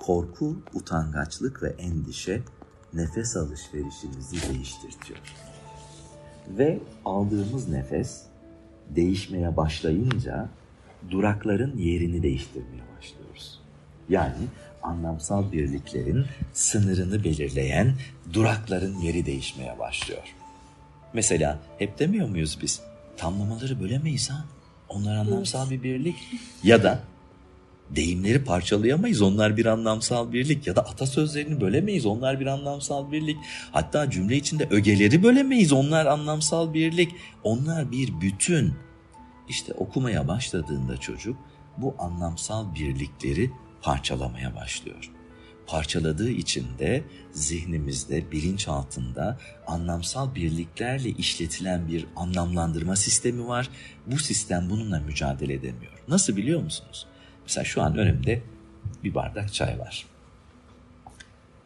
korku, 0.00 0.56
utangaçlık 0.74 1.62
ve 1.62 1.68
endişe 1.78 2.42
nefes 2.94 3.36
alışverişimizi 3.36 4.36
değiştirtiyor. 4.48 5.18
Ve 6.48 6.78
aldığımız 7.04 7.68
nefes 7.68 8.22
değişmeye 8.90 9.56
başlayınca 9.56 10.48
durakların 11.10 11.78
yerini 11.78 12.22
değiştirmeye 12.22 12.82
başlıyoruz. 12.98 13.60
Yani 14.08 14.34
anlamsal 14.82 15.52
birliklerin 15.52 16.26
sınırını 16.52 17.24
belirleyen 17.24 17.94
durakların 18.32 18.98
yeri 18.98 19.26
değişmeye 19.26 19.78
başlıyor. 19.78 20.34
Mesela 21.12 21.58
hep 21.78 21.98
demiyor 21.98 22.28
muyuz 22.28 22.58
biz? 22.62 22.80
Tamlamaları 23.16 23.80
bölemeyiz 23.80 24.30
ha. 24.30 24.44
Onlar 24.88 25.16
anlamsal 25.16 25.70
bir 25.70 25.82
birlik. 25.82 26.16
Ya 26.62 26.82
da 26.82 27.00
deyimleri 27.96 28.44
parçalayamayız. 28.44 29.22
Onlar 29.22 29.56
bir 29.56 29.66
anlamsal 29.66 30.32
birlik. 30.32 30.66
Ya 30.66 30.76
da 30.76 30.80
atasözlerini 30.80 31.60
bölemeyiz. 31.60 32.06
Onlar 32.06 32.40
bir 32.40 32.46
anlamsal 32.46 33.12
birlik. 33.12 33.36
Hatta 33.72 34.10
cümle 34.10 34.36
içinde 34.36 34.66
ögeleri 34.70 35.22
bölemeyiz. 35.22 35.72
Onlar 35.72 36.06
anlamsal 36.06 36.74
birlik. 36.74 37.14
Onlar 37.44 37.92
bir 37.92 38.20
bütün. 38.20 38.74
İşte 39.48 39.72
okumaya 39.72 40.28
başladığında 40.28 40.96
çocuk 40.96 41.36
bu 41.76 41.94
anlamsal 41.98 42.74
birlikleri 42.74 43.50
parçalamaya 43.82 44.56
başlıyor. 44.56 45.10
Parçaladığı 45.66 46.30
için 46.30 46.66
de 46.78 47.04
zihnimizde, 47.32 48.32
bilinç 48.32 48.68
altında 48.68 49.38
anlamsal 49.66 50.34
birliklerle 50.34 51.08
işletilen 51.08 51.88
bir 51.88 52.06
anlamlandırma 52.16 52.96
sistemi 52.96 53.48
var. 53.48 53.68
Bu 54.06 54.18
sistem 54.18 54.70
bununla 54.70 55.00
mücadele 55.00 55.54
edemiyor. 55.54 55.92
Nasıl 56.08 56.36
biliyor 56.36 56.62
musunuz? 56.62 57.06
Mesela 57.50 57.64
şu 57.64 57.82
an 57.82 57.98
önümde 57.98 58.42
bir 59.04 59.14
bardak 59.14 59.54
çay 59.54 59.78
var. 59.78 60.06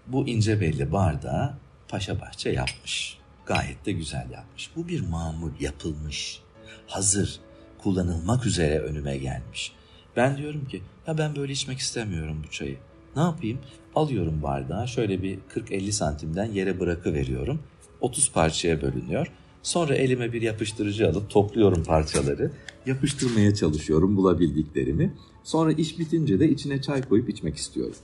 Bu 0.07 0.29
ince 0.29 0.61
belli 0.61 0.93
bardağı 0.93 1.55
paşa 1.89 2.21
bahçe 2.21 2.51
yapmış. 2.51 3.19
Gayet 3.47 3.87
de 3.87 3.93
güzel 3.93 4.31
yapmış. 4.31 4.71
Bu 4.77 4.89
bir 4.89 5.01
mamul 5.01 5.51
yapılmış. 5.61 6.41
Hazır 6.87 7.41
kullanılmak 7.79 8.47
üzere 8.47 8.79
önüme 8.79 9.17
gelmiş. 9.17 9.73
Ben 10.17 10.37
diyorum 10.37 10.69
ki 10.69 10.83
ya 11.07 11.19
ben 11.19 11.37
böyle 11.37 11.53
içmek 11.53 11.79
istemiyorum 11.79 12.43
bu 12.47 12.51
çayı. 12.51 12.79
Ne 13.17 13.23
yapayım? 13.23 13.59
Alıyorum 13.95 14.43
bardağı 14.43 14.89
şöyle 14.89 15.23
bir 15.23 15.39
40-50 15.55 15.93
santimden 15.93 16.53
yere 16.53 16.81
bırakıveriyorum. 16.81 17.63
30 18.01 18.33
parçaya 18.33 18.83
bölünüyor. 18.83 19.33
Sonra 19.65 19.95
elime 19.95 20.33
bir 20.33 20.43
yapıştırıcı 20.43 21.09
alıp 21.09 21.31
topluyorum 21.31 21.85
parçaları. 21.85 22.53
Yapıştırmaya 22.87 23.55
çalışıyorum 23.55 24.17
bulabildiklerimi. 24.17 25.15
Sonra 25.43 25.73
iş 25.73 25.99
bitince 25.99 26.41
de 26.41 26.49
içine 26.49 26.83
çay 26.83 27.09
koyup 27.09 27.29
içmek 27.29 27.57
istiyorum. 27.57 27.97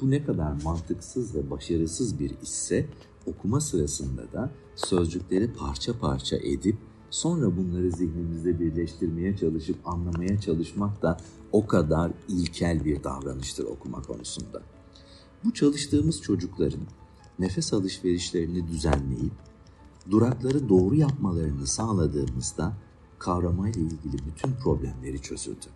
Bu 0.00 0.10
ne 0.10 0.24
kadar 0.24 0.52
mantıksız 0.64 1.34
ve 1.34 1.50
başarısız 1.50 2.20
bir 2.20 2.32
işse 2.42 2.86
okuma 3.26 3.60
sırasında 3.60 4.32
da 4.32 4.50
sözcükleri 4.74 5.52
parça 5.52 5.98
parça 5.98 6.36
edip 6.36 6.76
sonra 7.10 7.56
bunları 7.56 7.92
zihnimizde 7.92 8.60
birleştirmeye 8.60 9.36
çalışıp 9.36 9.76
anlamaya 9.88 10.40
çalışmak 10.40 11.02
da 11.02 11.16
o 11.52 11.66
kadar 11.66 12.12
ilkel 12.28 12.84
bir 12.84 13.04
davranıştır 13.04 13.64
okuma 13.64 14.02
konusunda. 14.02 14.62
Bu 15.44 15.54
çalıştığımız 15.54 16.22
çocukların 16.22 16.86
nefes 17.38 17.72
alışverişlerini 17.72 18.68
düzenleyip 18.68 19.45
durakları 20.10 20.68
doğru 20.68 20.94
yapmalarını 20.94 21.66
sağladığımızda 21.66 22.72
kavramayla 23.18 23.80
ilgili 23.80 24.26
bütün 24.26 24.52
problemleri 24.52 25.22
çözüldü. 25.22 25.66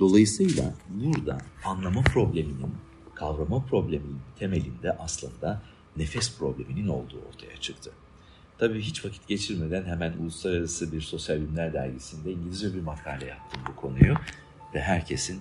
Dolayısıyla 0.00 0.74
burada 0.88 1.38
anlama 1.64 2.02
probleminin, 2.02 2.74
kavrama 3.14 3.64
probleminin 3.64 4.18
temelinde 4.38 4.92
aslında 4.98 5.62
nefes 5.96 6.38
probleminin 6.38 6.88
olduğu 6.88 7.18
ortaya 7.28 7.56
çıktı. 7.60 7.90
Tabii 8.58 8.80
hiç 8.80 9.04
vakit 9.04 9.28
geçirmeden 9.28 9.84
hemen 9.84 10.12
uluslararası 10.12 10.92
bir 10.92 11.00
sosyal 11.00 11.36
bilimler 11.36 11.72
dergisinde 11.72 12.32
İngilizce 12.32 12.74
bir 12.74 12.80
makale 12.80 13.26
yaptım 13.26 13.62
bu 13.68 13.76
konuyu 13.76 14.14
ve 14.74 14.80
herkesin 14.80 15.40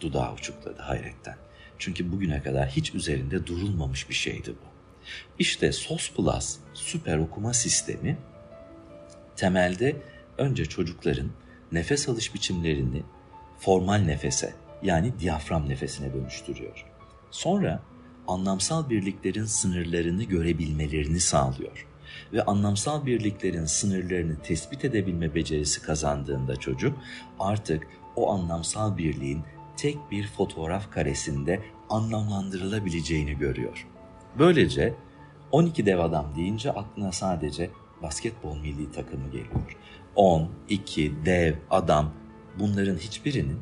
dudağı 0.00 0.34
uçukladı 0.34 0.82
hayretten. 0.82 1.36
Çünkü 1.78 2.12
bugüne 2.12 2.42
kadar 2.42 2.68
hiç 2.68 2.94
üzerinde 2.94 3.46
durulmamış 3.46 4.08
bir 4.08 4.14
şeydi 4.14 4.54
bu. 4.64 4.69
İşte 5.38 5.72
SOS 5.72 6.10
Plus 6.12 6.56
süper 6.74 7.18
okuma 7.18 7.54
sistemi 7.54 8.18
temelde 9.36 9.96
önce 10.38 10.64
çocukların 10.64 11.30
nefes 11.72 12.08
alış 12.08 12.34
biçimlerini 12.34 13.02
formal 13.58 13.98
nefese 13.98 14.54
yani 14.82 15.12
diyafram 15.20 15.68
nefesine 15.68 16.12
dönüştürüyor. 16.14 16.86
Sonra 17.30 17.82
anlamsal 18.28 18.90
birliklerin 18.90 19.44
sınırlarını 19.44 20.24
görebilmelerini 20.24 21.20
sağlıyor 21.20 21.86
ve 22.32 22.42
anlamsal 22.42 23.06
birliklerin 23.06 23.64
sınırlarını 23.64 24.42
tespit 24.42 24.84
edebilme 24.84 25.34
becerisi 25.34 25.82
kazandığında 25.82 26.56
çocuk 26.56 26.98
artık 27.38 27.86
o 28.16 28.30
anlamsal 28.32 28.96
birliğin 28.96 29.42
tek 29.76 30.10
bir 30.10 30.26
fotoğraf 30.26 30.90
karesinde 30.90 31.62
anlamlandırılabileceğini 31.90 33.38
görüyor. 33.38 33.86
Böylece 34.38 34.94
12 35.52 35.86
dev 35.86 35.98
adam 35.98 36.32
deyince 36.36 36.72
aklına 36.72 37.12
sadece 37.12 37.70
basketbol 38.02 38.56
milli 38.56 38.92
takımı 38.92 39.26
geliyor. 39.26 39.76
10, 40.14 40.48
2, 40.68 41.12
dev, 41.24 41.54
adam 41.70 42.12
bunların 42.58 42.96
hiçbirinin 42.96 43.58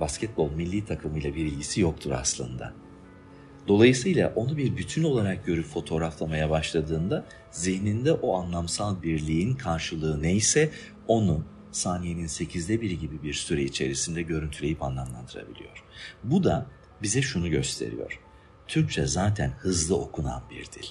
basketbol 0.00 0.50
milli 0.50 0.84
takımıyla 0.84 1.34
bir 1.34 1.46
ilgisi 1.46 1.80
yoktur 1.80 2.10
aslında. 2.10 2.72
Dolayısıyla 3.68 4.32
onu 4.36 4.56
bir 4.56 4.76
bütün 4.76 5.02
olarak 5.02 5.46
görüp 5.46 5.66
fotoğraflamaya 5.66 6.50
başladığında 6.50 7.24
zihninde 7.50 8.12
o 8.12 8.36
anlamsal 8.36 9.02
birliğin 9.02 9.54
karşılığı 9.54 10.22
neyse 10.22 10.70
onu 11.08 11.44
saniyenin 11.72 12.26
sekizde 12.26 12.80
biri 12.80 12.98
gibi 12.98 13.22
bir 13.22 13.34
süre 13.34 13.62
içerisinde 13.62 14.22
görüntüleyip 14.22 14.82
anlamlandırabiliyor. 14.82 15.84
Bu 16.24 16.44
da 16.44 16.66
bize 17.02 17.22
şunu 17.22 17.50
gösteriyor. 17.50 18.20
Türkçe 18.70 19.06
zaten 19.06 19.50
hızlı 19.58 19.96
okunan 19.96 20.42
bir 20.50 20.64
dil. 20.64 20.86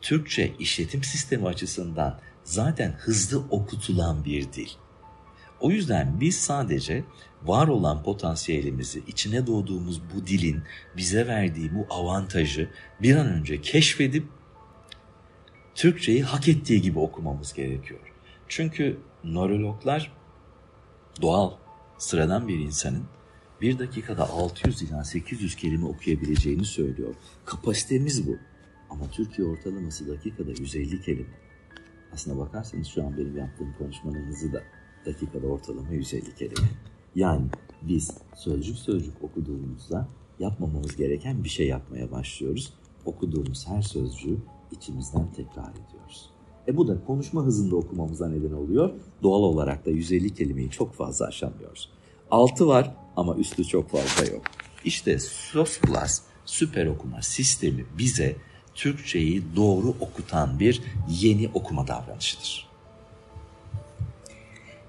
Türkçe 0.00 0.52
işletim 0.58 1.02
sistemi 1.02 1.48
açısından 1.48 2.20
zaten 2.44 2.92
hızlı 2.92 3.38
okutulan 3.50 4.24
bir 4.24 4.52
dil. 4.52 4.68
O 5.60 5.70
yüzden 5.70 6.20
biz 6.20 6.36
sadece 6.36 7.04
var 7.42 7.68
olan 7.68 8.02
potansiyelimizi, 8.02 9.02
içine 9.06 9.46
doğduğumuz 9.46 10.00
bu 10.14 10.26
dilin 10.26 10.62
bize 10.96 11.26
verdiği 11.26 11.74
bu 11.74 11.86
avantajı 11.90 12.70
bir 13.02 13.16
an 13.16 13.26
önce 13.26 13.60
keşfedip 13.60 14.28
Türkçeyi 15.74 16.22
hak 16.22 16.48
ettiği 16.48 16.82
gibi 16.82 16.98
okumamız 16.98 17.52
gerekiyor. 17.52 18.00
Çünkü 18.48 19.00
nörologlar 19.24 20.12
doğal, 21.22 21.52
sıradan 21.98 22.48
bir 22.48 22.58
insanın 22.58 23.04
bir 23.60 23.78
dakikada 23.78 24.30
600 24.30 24.82
ila 24.82 25.04
800 25.04 25.56
kelime 25.56 25.86
okuyabileceğini 25.86 26.64
söylüyor. 26.64 27.14
Kapasitemiz 27.44 28.28
bu. 28.28 28.36
Ama 28.90 29.10
Türkiye 29.10 29.48
ortalaması 29.48 30.08
dakikada 30.08 30.50
150 30.50 31.02
kelime. 31.02 31.34
Aslına 32.12 32.38
bakarsanız 32.38 32.86
şu 32.86 33.06
an 33.06 33.16
benim 33.16 33.36
yaptığım 33.36 33.74
konuşmanın 33.78 34.26
hızı 34.26 34.52
da 34.52 34.62
dakikada 35.06 35.46
ortalama 35.46 35.90
150 35.90 36.34
kelime. 36.34 36.68
Yani 37.14 37.46
biz 37.82 38.10
sözcük 38.36 38.76
sözcük 38.76 39.24
okuduğumuzda 39.24 40.08
yapmamamız 40.38 40.96
gereken 40.96 41.44
bir 41.44 41.48
şey 41.48 41.66
yapmaya 41.66 42.10
başlıyoruz. 42.10 42.74
Okuduğumuz 43.04 43.68
her 43.68 43.82
sözcüğü 43.82 44.38
içimizden 44.72 45.32
tekrar 45.32 45.70
ediyoruz. 45.70 46.30
E 46.68 46.76
bu 46.76 46.88
da 46.88 47.04
konuşma 47.04 47.42
hızında 47.44 47.76
okumamıza 47.76 48.28
neden 48.28 48.52
oluyor. 48.52 48.90
Doğal 49.22 49.42
olarak 49.42 49.86
da 49.86 49.90
150 49.90 50.34
kelimeyi 50.34 50.70
çok 50.70 50.94
fazla 50.94 51.26
aşamıyoruz. 51.26 51.90
Altı 52.30 52.66
var 52.66 52.90
ama 53.16 53.34
üstü 53.34 53.64
çok 53.64 53.90
fazla 53.90 54.32
yok. 54.32 54.42
İşte 54.84 55.18
SOS 55.18 55.78
Plus 55.78 56.20
süper 56.44 56.86
okuma 56.86 57.22
sistemi 57.22 57.84
bize 57.98 58.36
Türkçeyi 58.74 59.42
doğru 59.56 59.88
okutan 60.00 60.60
bir 60.60 60.82
yeni 61.08 61.50
okuma 61.54 61.86
davranışıdır. 61.88 62.68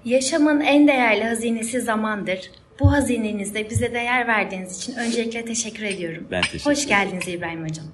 Yaşamın 0.04 0.60
en 0.60 0.88
değerli 0.88 1.24
hazinesi 1.24 1.80
zamandır. 1.80 2.50
Bu 2.80 2.92
hazinenizde 2.92 3.70
bize 3.70 3.94
değer 3.94 4.26
verdiğiniz 4.26 4.76
için 4.76 4.94
öncelikle 4.94 5.44
teşekkür 5.44 5.82
ediyorum. 5.82 6.26
Ben 6.30 6.42
teşekkür 6.42 6.70
Hoş 6.70 6.86
geldiniz 6.86 7.28
İbrahim 7.28 7.64
Hocam. 7.64 7.86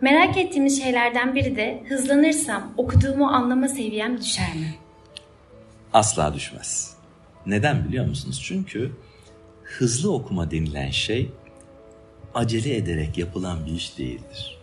Merak 0.00 0.36
ettiğimiz 0.36 0.82
şeylerden 0.82 1.34
biri 1.34 1.56
de 1.56 1.82
hızlanırsam 1.88 2.74
okuduğumu 2.76 3.26
anlama 3.26 3.68
seviyem 3.68 4.20
düşer 4.20 4.54
mi? 4.54 4.74
Asla 5.92 6.34
düşmez. 6.34 6.99
Neden 7.46 7.84
biliyor 7.88 8.06
musunuz? 8.06 8.40
Çünkü 8.44 8.92
hızlı 9.62 10.12
okuma 10.12 10.50
denilen 10.50 10.90
şey 10.90 11.30
acele 12.34 12.76
ederek 12.76 13.18
yapılan 13.18 13.66
bir 13.66 13.72
iş 13.72 13.98
değildir. 13.98 14.58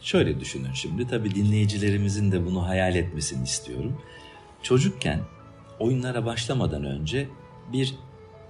Şöyle 0.00 0.40
düşünün 0.40 0.72
şimdi 0.72 1.08
tabii 1.08 1.34
dinleyicilerimizin 1.34 2.32
de 2.32 2.46
bunu 2.46 2.66
hayal 2.66 2.96
etmesini 2.96 3.44
istiyorum. 3.44 3.96
Çocukken 4.62 5.20
oyunlara 5.78 6.26
başlamadan 6.26 6.84
önce 6.84 7.28
bir 7.72 7.94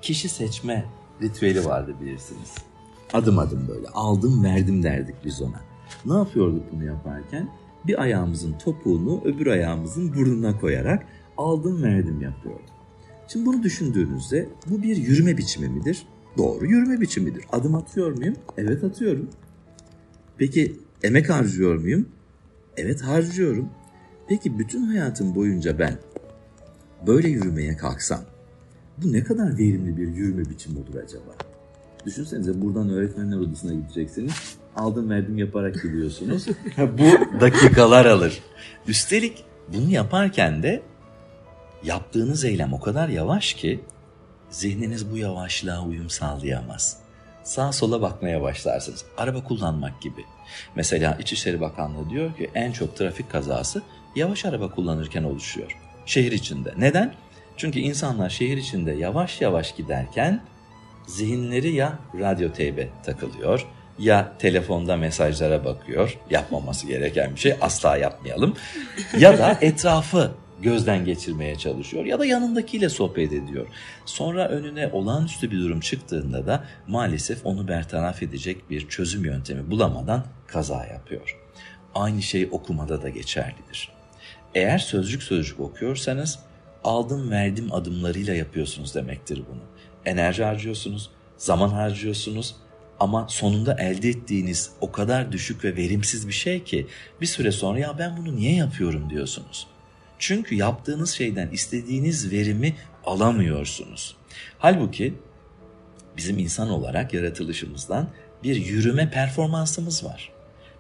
kişi 0.03 0.29
seçme 0.29 0.85
ritüeli 1.23 1.65
vardı 1.65 1.95
bilirsiniz. 2.01 2.55
Adım 3.13 3.39
adım 3.39 3.69
böyle 3.69 3.89
aldım 3.89 4.45
verdim 4.45 4.83
derdik 4.83 5.17
biz 5.25 5.43
ona. 5.43 5.61
Ne 6.05 6.15
yapıyorduk 6.15 6.73
bunu 6.73 6.85
yaparken? 6.85 7.51
Bir 7.87 8.03
ayağımızın 8.03 8.59
topuğunu 8.59 9.21
öbür 9.25 9.47
ayağımızın 9.47 10.15
burnuna 10.15 10.61
koyarak 10.61 11.07
aldım 11.37 11.83
verdim 11.83 12.23
yapıyorduk. 12.23 12.76
Şimdi 13.29 13.47
bunu 13.47 13.63
düşündüğünüzde 13.63 14.49
bu 14.67 14.83
bir 14.83 14.97
yürüme 14.97 15.39
biçimi 15.39 15.69
midir? 15.69 16.07
Doğru 16.39 16.67
yürüme 16.67 17.01
biçimidir. 17.01 17.45
Adım 17.53 17.75
atıyor 17.75 18.17
muyum? 18.17 18.37
Evet 18.57 18.85
atıyorum. 18.85 19.31
Peki 20.39 20.77
emek 21.03 21.31
harcıyor 21.31 21.77
muyum? 21.77 22.09
Evet 22.77 23.03
harcıyorum. 23.03 23.69
Peki 24.29 24.59
bütün 24.59 24.83
hayatım 24.83 25.35
boyunca 25.35 25.79
ben 25.79 25.99
böyle 27.07 27.29
yürümeye 27.29 27.77
kalksam 27.77 28.21
bu 28.99 29.13
ne 29.13 29.25
kadar 29.25 29.59
verimli 29.59 29.97
bir 29.97 30.09
yürüme 30.09 30.51
biçimi 30.51 30.79
olur 30.79 30.95
acaba? 31.05 31.35
Düşünsenize 32.07 32.63
buradan 32.63 32.91
öğretmenler 32.91 33.37
odasına 33.37 33.75
gideceksiniz. 33.75 34.33
Aldım 34.77 35.11
verdim 35.11 35.39
yaparak 35.39 35.83
gidiyorsunuz. 35.83 36.47
bu 36.79 37.41
dakikalar 37.41 38.07
alır. 38.07 38.43
Üstelik 38.89 39.45
bunu 39.75 39.91
yaparken 39.91 40.63
de 40.63 40.83
yaptığınız 41.87 42.45
eylem 42.45 42.73
o 42.73 42.81
kadar 42.81 43.09
yavaş 43.09 43.55
ki 43.55 43.81
zihniniz 44.51 45.11
bu 45.11 45.17
yavaşlığa 45.17 45.83
uyum 45.83 46.11
sağlayamaz. 46.11 46.97
Sağa 47.45 47.73
sola 47.73 48.03
bakmaya 48.03 48.43
başlarsınız. 48.43 49.05
Araba 49.17 49.45
kullanmak 49.45 50.03
gibi. 50.03 50.25
Mesela 50.75 51.19
İçişleri 51.21 51.61
Bakanlığı 51.61 52.11
diyor 52.11 52.37
ki 52.37 52.51
en 52.55 52.73
çok 52.73 52.97
trafik 52.97 53.31
kazası 53.31 53.83
yavaş 54.17 54.45
araba 54.45 54.71
kullanırken 54.71 55.25
oluşuyor. 55.25 55.79
Şehir 56.07 56.33
içinde. 56.33 56.75
Neden? 56.79 57.15
Çünkü 57.57 57.79
insanlar 57.79 58.31
şehir 58.31 58.57
içinde 58.57 58.93
yavaş 58.93 59.41
yavaş 59.41 59.75
giderken 59.75 60.43
zihinleri 61.07 61.73
ya 61.73 61.99
radyo 62.19 62.53
teybe 62.53 62.89
takılıyor 63.05 63.67
ya 63.99 64.33
telefonda 64.39 64.97
mesajlara 64.97 65.65
bakıyor. 65.65 66.19
Yapmaması 66.31 66.87
gereken 66.87 67.35
bir 67.35 67.41
şey 67.41 67.55
asla 67.61 67.97
yapmayalım. 67.97 68.55
Ya 69.19 69.39
da 69.39 69.59
etrafı 69.61 70.33
gözden 70.63 71.05
geçirmeye 71.05 71.57
çalışıyor 71.57 72.05
ya 72.05 72.19
da 72.19 72.27
yanındakiyle 72.27 72.89
sohbet 72.89 73.33
ediyor. 73.33 73.67
Sonra 74.07 74.49
önüne 74.49 74.89
olağanüstü 74.93 75.51
bir 75.51 75.59
durum 75.59 75.81
çıktığında 75.81 76.47
da 76.47 76.65
maalesef 76.89 77.47
onu 77.47 77.69
bertaraf 77.69 78.23
edecek 78.23 78.71
bir 78.71 78.89
çözüm 78.89 79.25
yöntemi 79.25 79.71
bulamadan 79.71 80.25
kaza 80.47 80.87
yapıyor. 80.87 81.39
Aynı 81.95 82.23
şey 82.23 82.49
okumada 82.53 83.03
da 83.03 83.09
geçerlidir. 83.09 83.89
Eğer 84.55 84.79
sözcük 84.79 85.23
sözcük 85.23 85.61
okuyorsanız 85.61 86.39
aldım 86.85 87.31
verdim 87.31 87.73
adımlarıyla 87.73 88.35
yapıyorsunuz 88.35 88.95
demektir 88.95 89.43
bunu. 89.51 89.61
Enerji 90.05 90.45
harcıyorsunuz, 90.45 91.11
zaman 91.37 91.69
harcıyorsunuz 91.69 92.57
ama 93.01 93.27
sonunda 93.29 93.75
elde 93.75 94.09
ettiğiniz 94.09 94.71
o 94.81 94.93
kadar 94.93 95.33
düşük 95.33 95.65
ve 95.65 95.77
verimsiz 95.77 96.29
bir 96.29 96.33
şey 96.33 96.65
ki 96.65 96.87
bir 97.21 97.27
süre 97.27 97.53
sonra 97.53 97.79
ya 97.79 97.99
ben 97.99 98.17
bunu 98.17 98.37
niye 98.37 98.55
yapıyorum 98.55 99.11
diyorsunuz. 99.11 99.67
Çünkü 100.19 100.55
yaptığınız 100.55 101.11
şeyden 101.11 101.49
istediğiniz 101.51 102.33
verimi 102.33 102.75
alamıyorsunuz. 103.05 104.17
Halbuki 104.59 105.15
bizim 106.17 106.39
insan 106.39 106.71
olarak 106.71 107.15
yaratılışımızdan 107.15 108.09
bir 108.43 108.57
yürüme 108.57 109.11
performansımız 109.11 110.05
var. 110.05 110.33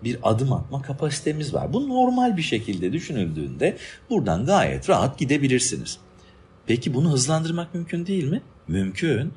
Bir 0.04 0.18
adım 0.22 0.52
atma 0.52 0.82
kapasitemiz 0.82 1.54
var. 1.54 1.72
Bu 1.72 1.88
normal 1.88 2.36
bir 2.36 2.42
şekilde 2.42 2.92
düşünüldüğünde 2.92 3.76
buradan 4.10 4.46
gayet 4.46 4.90
rahat 4.90 5.18
gidebilirsiniz. 5.18 5.98
Peki 6.66 6.94
bunu 6.94 7.12
hızlandırmak 7.12 7.74
mümkün 7.74 8.06
değil 8.06 8.24
mi? 8.24 8.42
Mümkün. 8.68 9.32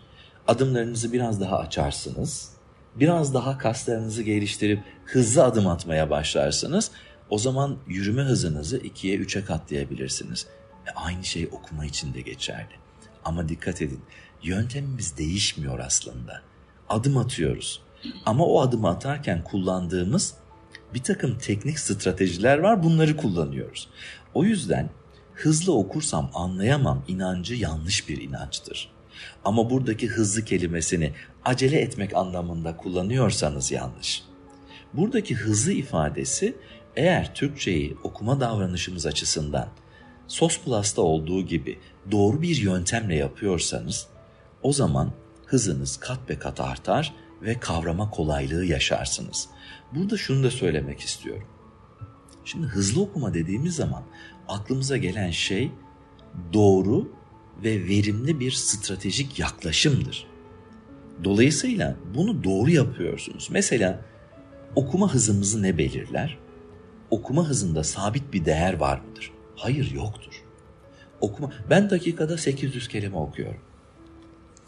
Adımlarınızı 0.47 1.13
biraz 1.13 1.41
daha 1.41 1.59
açarsınız. 1.59 2.49
Biraz 2.95 3.33
daha 3.33 3.57
kaslarınızı 3.57 4.23
geliştirip 4.23 4.79
hızlı 5.05 5.43
adım 5.43 5.67
atmaya 5.67 6.09
başlarsınız 6.09 6.91
o 7.29 7.37
zaman 7.37 7.77
yürüme 7.87 8.21
hızınızı 8.21 8.77
ikiye 8.77 9.15
üçe 9.17 9.45
katlayabilirsiniz. 9.45 10.47
E 10.87 10.91
aynı 10.95 11.23
şey 11.23 11.49
okuma 11.51 11.85
için 11.85 12.13
de 12.13 12.21
geçerli. 12.21 12.73
Ama 13.25 13.49
dikkat 13.49 13.81
edin 13.81 14.01
yöntemimiz 14.43 15.17
değişmiyor 15.17 15.79
aslında. 15.79 16.41
Adım 16.89 17.17
atıyoruz. 17.17 17.81
Ama 18.25 18.45
o 18.45 18.61
adımı 18.61 18.89
atarken 18.89 19.43
kullandığımız 19.43 20.33
bir 20.93 21.03
takım 21.03 21.37
teknik 21.37 21.79
stratejiler 21.79 22.57
var 22.57 22.83
bunları 22.83 23.17
kullanıyoruz. 23.17 23.89
O 24.33 24.43
yüzden 24.43 24.89
hızlı 25.33 25.73
okursam 25.73 26.31
anlayamam 26.33 27.03
inancı 27.07 27.55
yanlış 27.55 28.09
bir 28.09 28.21
inançtır. 28.21 28.91
Ama 29.45 29.69
buradaki 29.69 30.07
hızlı 30.07 30.45
kelimesini 30.45 31.13
acele 31.45 31.81
etmek 31.81 32.15
anlamında 32.15 32.77
kullanıyorsanız 32.77 33.71
yanlış. 33.71 34.23
Buradaki 34.93 35.35
hızlı 35.35 35.71
ifadesi 35.71 36.55
eğer 36.99 37.33
Türkçeyi 37.35 37.97
okuma 38.03 38.39
davranışımız 38.39 39.05
açısından 39.05 39.67
Sos 40.27 40.59
Plus'ta 40.59 41.01
olduğu 41.01 41.41
gibi 41.41 41.79
doğru 42.11 42.41
bir 42.41 42.57
yöntemle 42.57 43.15
yapıyorsanız 43.15 44.07
o 44.61 44.73
zaman 44.73 45.11
hızınız 45.45 45.97
kat 45.97 46.29
be 46.29 46.39
kat 46.39 46.59
artar 46.59 47.13
ve 47.41 47.59
kavrama 47.59 48.09
kolaylığı 48.09 48.65
yaşarsınız. 48.65 49.49
Burada 49.95 50.17
şunu 50.17 50.43
da 50.43 50.51
söylemek 50.51 50.99
istiyorum. 50.99 51.47
Şimdi 52.45 52.67
hızlı 52.67 53.01
okuma 53.01 53.33
dediğimiz 53.33 53.75
zaman 53.75 54.03
aklımıza 54.47 54.97
gelen 54.97 55.31
şey 55.31 55.71
doğru 56.53 57.11
ve 57.63 57.87
verimli 57.87 58.39
bir 58.39 58.51
stratejik 58.51 59.39
yaklaşımdır. 59.39 60.27
Dolayısıyla 61.23 61.95
bunu 62.15 62.43
doğru 62.43 62.69
yapıyorsunuz. 62.69 63.47
Mesela 63.51 64.05
okuma 64.75 65.13
hızımızı 65.13 65.61
ne 65.63 65.77
belirler? 65.77 66.48
Okuma 67.09 67.49
hızında 67.49 67.83
sabit 67.83 68.33
bir 68.33 68.45
değer 68.45 68.73
var 68.73 68.99
mıdır? 68.99 69.31
Hayır 69.55 69.91
yoktur. 69.91 70.43
Okuma 71.21 71.51
ben 71.69 71.89
dakikada 71.89 72.37
800 72.37 72.87
kelime 72.87 73.17
okuyorum. 73.17 73.61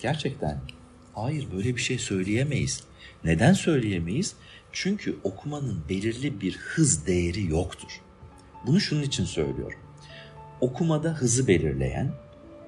Gerçekten 0.01 0.61
hayır 1.13 1.47
böyle 1.55 1.75
bir 1.75 1.81
şey 1.81 1.99
söyleyemeyiz. 1.99 2.83
Neden 3.23 3.53
söyleyemeyiz? 3.53 4.35
Çünkü 4.71 5.15
okumanın 5.23 5.83
belirli 5.89 6.41
bir 6.41 6.57
hız 6.57 7.07
değeri 7.07 7.45
yoktur. 7.45 8.01
Bunu 8.65 8.81
şunun 8.81 9.01
için 9.01 9.25
söylüyorum. 9.25 9.79
Okumada 10.61 11.09
hızı 11.09 11.47
belirleyen, 11.47 12.13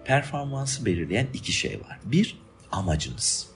performansı 0.06 0.86
belirleyen 0.86 1.28
iki 1.34 1.52
şey 1.52 1.80
var. 1.80 2.00
Bir, 2.06 2.38
amacınız. 2.72 3.48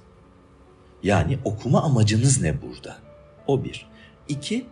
Yani 1.04 1.40
okuma 1.46 1.82
amacınız 1.82 2.42
ne 2.42 2.62
burada? 2.62 2.98
O 3.48 3.64
bir. 3.64 3.88
İki, 4.28 4.66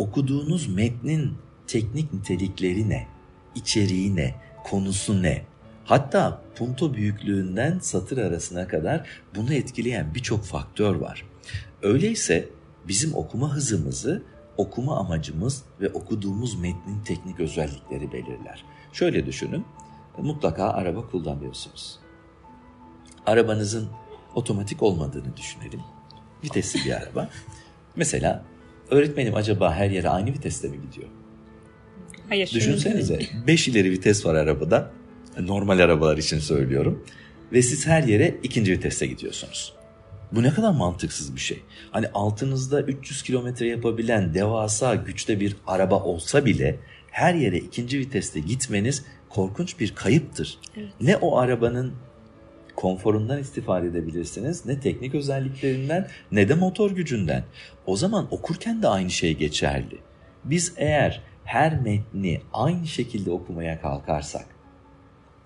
okuduğunuz 0.00 0.68
metnin 0.68 1.34
teknik 1.66 2.14
nitelikleri 2.14 2.88
ne? 2.88 3.06
İçeriği 3.54 4.16
ne? 4.16 4.34
Konusu 4.64 5.22
ne? 5.22 5.44
Hatta 5.84 6.42
punto 6.56 6.94
büyüklüğünden 6.94 7.78
satır 7.78 8.18
arasına 8.18 8.68
kadar 8.68 9.08
bunu 9.34 9.54
etkileyen 9.54 10.14
birçok 10.14 10.44
faktör 10.44 10.94
var. 10.94 11.24
Öyleyse 11.82 12.48
bizim 12.88 13.14
okuma 13.14 13.54
hızımızı 13.54 14.22
okuma 14.56 14.98
amacımız 14.98 15.62
ve 15.80 15.88
okuduğumuz 15.88 16.60
metnin 16.60 17.00
teknik 17.04 17.40
özellikleri 17.40 18.12
belirler. 18.12 18.64
Şöyle 18.92 19.26
düşünün, 19.26 19.64
mutlaka 20.18 20.70
araba 20.70 21.06
kullanıyorsunuz. 21.10 21.98
Arabanızın 23.26 23.88
otomatik 24.34 24.82
olmadığını 24.82 25.36
düşünelim. 25.36 25.80
Vitesli 26.44 26.84
bir 26.84 27.02
araba. 27.02 27.28
Mesela 27.96 28.44
öğretmenim 28.90 29.34
acaba 29.34 29.74
her 29.74 29.90
yere 29.90 30.08
aynı 30.08 30.32
viteste 30.32 30.68
mi 30.68 30.76
gidiyor? 30.82 31.08
Hayır. 32.28 32.50
Düşünsenize 32.54 33.18
5 33.46 33.68
ileri 33.68 33.90
vites 33.90 34.26
var 34.26 34.34
arabada. 34.34 34.90
Normal 35.40 35.78
arabalar 35.78 36.18
için 36.18 36.38
söylüyorum. 36.38 37.04
Ve 37.52 37.62
siz 37.62 37.86
her 37.86 38.02
yere 38.02 38.34
ikinci 38.42 38.72
viteste 38.72 39.06
gidiyorsunuz. 39.06 39.72
Bu 40.32 40.42
ne 40.42 40.50
kadar 40.50 40.70
mantıksız 40.72 41.34
bir 41.34 41.40
şey. 41.40 41.62
Hani 41.90 42.06
altınızda 42.14 42.82
300 42.82 43.22
kilometre 43.22 43.68
yapabilen 43.68 44.34
devasa 44.34 44.94
güçte 44.94 45.40
bir 45.40 45.56
araba 45.66 46.02
olsa 46.02 46.44
bile 46.44 46.76
her 47.10 47.34
yere 47.34 47.58
ikinci 47.58 47.98
viteste 47.98 48.40
gitmeniz 48.40 49.04
korkunç 49.28 49.80
bir 49.80 49.94
kayıptır. 49.94 50.58
Evet. 50.76 50.88
Ne 51.00 51.16
o 51.16 51.38
arabanın 51.38 51.92
konforundan 52.80 53.38
istifade 53.38 53.86
edebilirsiniz 53.86 54.66
ne 54.66 54.80
teknik 54.80 55.14
özelliklerinden 55.14 56.08
ne 56.32 56.48
de 56.48 56.54
motor 56.54 56.90
gücünden. 56.90 57.44
O 57.86 57.96
zaman 57.96 58.28
okurken 58.30 58.82
de 58.82 58.88
aynı 58.88 59.10
şey 59.10 59.36
geçerli. 59.36 59.98
Biz 60.44 60.72
eğer 60.76 61.22
her 61.44 61.80
metni 61.80 62.40
aynı 62.52 62.86
şekilde 62.86 63.30
okumaya 63.30 63.80
kalkarsak, 63.80 64.46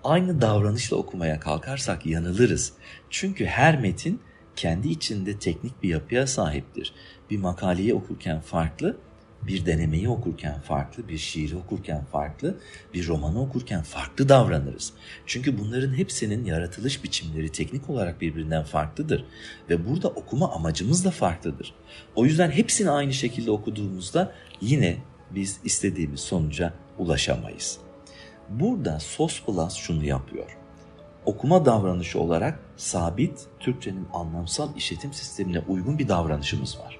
aynı 0.03 0.41
davranışla 0.41 0.97
okumaya 0.97 1.39
kalkarsak 1.39 2.05
yanılırız. 2.05 2.73
Çünkü 3.09 3.45
her 3.45 3.79
metin 3.79 4.19
kendi 4.55 4.87
içinde 4.87 5.39
teknik 5.39 5.83
bir 5.83 5.89
yapıya 5.89 6.27
sahiptir. 6.27 6.93
Bir 7.29 7.37
makaleyi 7.37 7.93
okurken 7.93 8.39
farklı, 8.39 8.97
bir 9.47 9.65
denemeyi 9.65 10.09
okurken 10.09 10.59
farklı, 10.59 11.07
bir 11.07 11.17
şiiri 11.17 11.55
okurken 11.55 12.03
farklı, 12.03 12.57
bir 12.93 13.07
romanı 13.07 13.41
okurken 13.41 13.81
farklı 13.81 14.29
davranırız. 14.29 14.93
Çünkü 15.25 15.59
bunların 15.59 15.93
hepsinin 15.93 16.45
yaratılış 16.45 17.03
biçimleri 17.03 17.49
teknik 17.49 17.89
olarak 17.89 18.21
birbirinden 18.21 18.63
farklıdır 18.63 19.25
ve 19.69 19.89
burada 19.89 20.07
okuma 20.07 20.51
amacımız 20.51 21.05
da 21.05 21.11
farklıdır. 21.11 21.73
O 22.15 22.25
yüzden 22.25 22.51
hepsini 22.51 22.89
aynı 22.89 23.13
şekilde 23.13 23.51
okuduğumuzda 23.51 24.31
yine 24.61 24.97
biz 25.31 25.59
istediğimiz 25.63 26.19
sonuca 26.19 26.73
ulaşamayız. 26.97 27.77
Burada 28.49 28.99
SOS 28.99 29.43
Plus 29.45 29.73
şunu 29.73 30.05
yapıyor. 30.05 30.57
Okuma 31.25 31.65
davranışı 31.65 32.19
olarak 32.19 32.59
sabit 32.77 33.39
Türkçenin 33.59 34.07
anlamsal 34.13 34.75
işletim 34.75 35.13
sistemine 35.13 35.59
uygun 35.59 35.99
bir 35.99 36.07
davranışımız 36.07 36.79
var. 36.79 36.99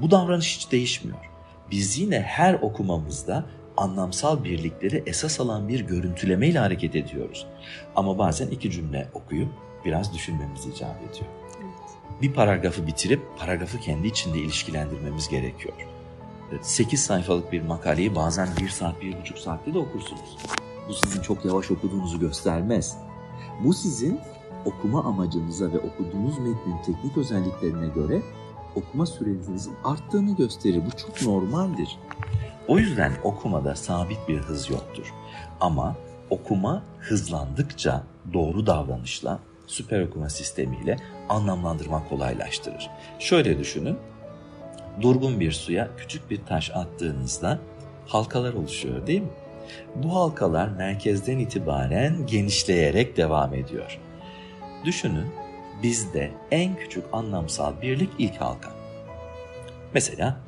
Bu 0.00 0.10
davranış 0.10 0.56
hiç 0.56 0.72
değişmiyor. 0.72 1.37
Biz 1.70 1.98
yine 1.98 2.20
her 2.20 2.54
okumamızda 2.54 3.44
anlamsal 3.76 4.44
birlikleri 4.44 5.02
esas 5.06 5.40
alan 5.40 5.68
bir 5.68 5.80
görüntülemeyle 5.80 6.58
hareket 6.58 6.96
ediyoruz. 6.96 7.46
Ama 7.96 8.18
bazen 8.18 8.48
iki 8.48 8.70
cümle 8.70 9.08
okuyup 9.14 9.48
biraz 9.84 10.14
düşünmemiz 10.14 10.66
icap 10.66 10.96
ediyor. 11.10 11.30
Bir 12.22 12.32
paragrafı 12.32 12.86
bitirip 12.86 13.22
paragrafı 13.38 13.80
kendi 13.80 14.08
içinde 14.08 14.38
ilişkilendirmemiz 14.38 15.28
gerekiyor. 15.28 15.74
8 16.62 17.00
sayfalık 17.00 17.52
bir 17.52 17.62
makaleyi 17.62 18.14
bazen 18.14 18.48
1 18.60 18.68
saat, 18.68 19.02
1,5 19.02 19.38
saatte 19.38 19.74
de 19.74 19.78
okursunuz. 19.78 20.36
Bu 20.88 20.94
sizin 20.94 21.22
çok 21.22 21.44
yavaş 21.44 21.70
okuduğunuzu 21.70 22.20
göstermez. 22.20 22.96
Bu 23.64 23.74
sizin 23.74 24.20
okuma 24.64 25.04
amacınıza 25.04 25.72
ve 25.72 25.78
okuduğunuz 25.78 26.38
metnin 26.38 26.82
teknik 26.86 27.16
özelliklerine 27.16 27.88
göre 27.88 28.22
okuma 28.74 29.06
sürenizin 29.06 29.74
arttığını 29.84 30.36
gösterir. 30.36 30.82
Bu 30.86 30.96
çok 30.96 31.22
normaldir. 31.22 31.98
O 32.68 32.78
yüzden 32.78 33.12
okumada 33.24 33.74
sabit 33.74 34.28
bir 34.28 34.38
hız 34.38 34.70
yoktur. 34.70 35.14
Ama 35.60 35.96
okuma 36.30 36.82
hızlandıkça 37.00 38.02
doğru 38.32 38.66
davranışla, 38.66 39.38
süper 39.66 40.02
okuma 40.02 40.28
sistemiyle 40.28 40.96
anlamlandırma 41.28 42.08
kolaylaştırır. 42.08 42.90
Şöyle 43.18 43.58
düşünün, 43.58 43.98
durgun 45.00 45.40
bir 45.40 45.52
suya 45.52 45.88
küçük 45.96 46.30
bir 46.30 46.44
taş 46.46 46.70
attığınızda 46.70 47.58
halkalar 48.06 48.54
oluşuyor 48.54 49.06
değil 49.06 49.22
mi? 49.22 49.28
Bu 49.94 50.14
halkalar 50.14 50.68
merkezden 50.68 51.38
itibaren 51.38 52.26
genişleyerek 52.26 53.16
devam 53.16 53.54
ediyor. 53.54 53.98
Düşünün 54.84 55.26
bizde 55.82 56.30
en 56.50 56.76
küçük 56.76 57.04
anlamsal 57.12 57.82
birlik 57.82 58.10
ilk 58.18 58.40
halka. 58.40 58.70
Mesela 59.94 60.40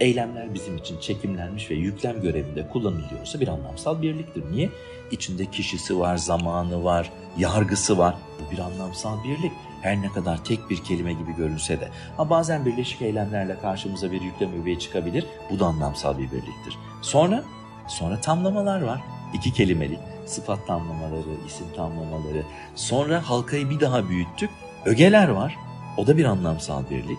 eylemler 0.00 0.54
bizim 0.54 0.76
için 0.76 1.00
çekimlenmiş 1.00 1.70
ve 1.70 1.74
yüklem 1.74 2.22
görevinde 2.22 2.68
kullanılıyorsa 2.68 3.40
bir 3.40 3.48
anlamsal 3.48 4.02
birliktir. 4.02 4.44
Niye? 4.52 4.70
İçinde 5.10 5.46
kişisi 5.46 5.98
var, 5.98 6.16
zamanı 6.16 6.84
var, 6.84 7.12
yargısı 7.38 7.98
var. 7.98 8.14
Bu 8.40 8.52
bir 8.52 8.58
anlamsal 8.58 9.24
birlik. 9.24 9.52
Her 9.82 10.02
ne 10.02 10.08
kadar 10.08 10.44
tek 10.44 10.70
bir 10.70 10.84
kelime 10.84 11.12
gibi 11.12 11.36
görünse 11.36 11.80
de. 11.80 11.88
Ha 12.16 12.30
bazen 12.30 12.66
birleşik 12.66 13.02
eylemlerle 13.02 13.58
karşımıza 13.58 14.12
bir 14.12 14.20
yüklem 14.20 14.62
öbeği 14.62 14.78
çıkabilir. 14.78 15.24
Bu 15.50 15.60
da 15.60 15.66
anlamsal 15.66 16.18
bir 16.18 16.24
birliktir. 16.24 16.78
Sonra, 17.02 17.44
sonra 17.88 18.20
tamlamalar 18.20 18.82
var. 18.82 19.00
İki 19.34 19.52
kelimelik 19.52 20.11
sıfat 20.26 20.66
tamlamaları, 20.66 21.46
isim 21.46 21.66
tamlamaları. 21.76 22.42
Sonra 22.74 23.30
halkayı 23.30 23.70
bir 23.70 23.80
daha 23.80 24.08
büyüttük. 24.08 24.50
Ögeler 24.84 25.28
var. 25.28 25.56
O 25.96 26.06
da 26.06 26.16
bir 26.16 26.24
anlamsal 26.24 26.82
birlik. 26.90 27.18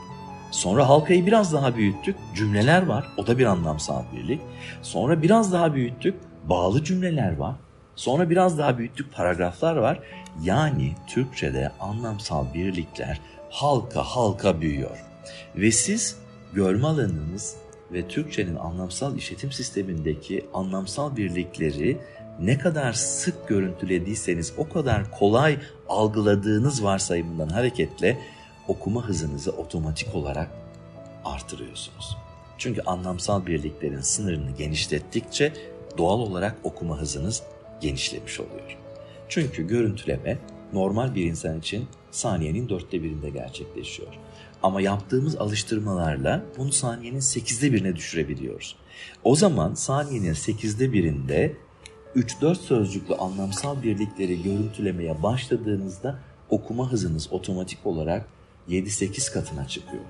Sonra 0.52 0.90
halkayı 0.90 1.26
biraz 1.26 1.54
daha 1.54 1.76
büyüttük. 1.76 2.16
Cümleler 2.36 2.86
var. 2.86 3.08
O 3.18 3.28
da 3.28 3.38
bir 3.38 3.46
anlamsal 3.46 4.04
birlik. 4.14 4.42
Sonra 4.82 5.22
biraz 5.22 5.54
daha 5.54 5.74
büyüttük. 5.74 6.16
Bağlı 6.50 6.84
cümleler 6.84 7.38
var. 7.38 7.56
Sonra 7.96 8.30
biraz 8.30 8.58
daha 8.58 8.78
büyüttük 8.78 9.14
paragraflar 9.14 9.76
var. 9.76 10.00
Yani 10.42 10.96
Türkçe'de 11.08 11.72
anlamsal 11.80 12.54
birlikler 12.54 13.22
halka 13.50 14.04
halka 14.04 14.62
büyüyor. 14.62 15.04
Ve 15.56 15.72
siz 15.72 16.18
görme 16.54 16.88
alanınız 16.88 17.56
ve 17.94 18.08
Türkçenin 18.08 18.56
anlamsal 18.56 19.18
işletim 19.18 19.52
sistemindeki 19.52 20.46
anlamsal 20.54 21.18
birlikleri 21.18 21.98
ne 22.40 22.58
kadar 22.58 22.94
sık 22.94 23.48
görüntülediyseniz 23.48 24.54
o 24.58 24.70
kadar 24.70 25.12
kolay 25.12 25.58
algıladığınız 25.90 26.84
varsayımından 26.84 27.50
hareketle 27.50 28.18
okuma 28.68 29.08
hızınızı 29.08 29.52
otomatik 29.52 30.16
olarak 30.16 30.52
artırıyorsunuz. 31.26 32.18
Çünkü 32.58 32.82
anlamsal 32.82 33.46
birliklerin 33.46 34.02
sınırını 34.02 34.52
genişlettikçe 34.52 35.54
doğal 35.98 36.20
olarak 36.20 36.56
okuma 36.64 37.00
hızınız 37.00 37.44
genişlemiş 37.82 38.40
oluyor. 38.40 38.78
Çünkü 39.30 39.68
görüntüleme 39.68 40.38
normal 40.74 41.16
bir 41.16 41.26
insan 41.26 41.60
için 41.60 41.88
saniyenin 42.12 42.70
dörtte 42.70 43.04
birinde 43.04 43.30
gerçekleşiyor. 43.30 44.14
Ama 44.64 44.82
yaptığımız 44.82 45.36
alıştırmalarla 45.36 46.44
bunu 46.58 46.72
saniyenin 46.72 47.20
sekizde 47.20 47.74
birine 47.74 47.96
düşürebiliyoruz. 47.96 48.76
O 49.24 49.36
zaman 49.36 49.74
saniyenin 49.74 50.34
sekizde 50.34 50.94
birinde 50.94 51.54
3-4 52.16 52.56
sözcüklü 52.56 53.16
anlamsal 53.16 53.84
birlikleri 53.84 54.44
görüntülemeye 54.44 55.24
başladığınızda 55.24 56.20
okuma 56.50 56.92
hızınız 56.92 57.34
otomatik 57.34 57.86
olarak 57.86 58.26
7-8 58.70 59.34
katına 59.34 59.68
çıkıyor. 59.68 60.04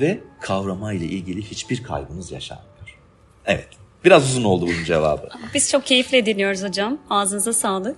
Ve 0.00 0.20
kavrama 0.40 0.92
ile 0.92 1.04
ilgili 1.04 1.42
hiçbir 1.42 1.82
kaybınız 1.82 2.32
yaşanmıyor. 2.32 2.98
Evet. 3.46 3.68
Biraz 4.04 4.30
uzun 4.30 4.44
oldu 4.44 4.66
bunun 4.66 4.84
cevabı. 4.84 5.28
Biz 5.54 5.70
çok 5.70 5.86
keyifle 5.86 6.26
dinliyoruz 6.26 6.62
hocam. 6.62 6.98
Ağzınıza 7.10 7.52
sağlık. 7.52 7.96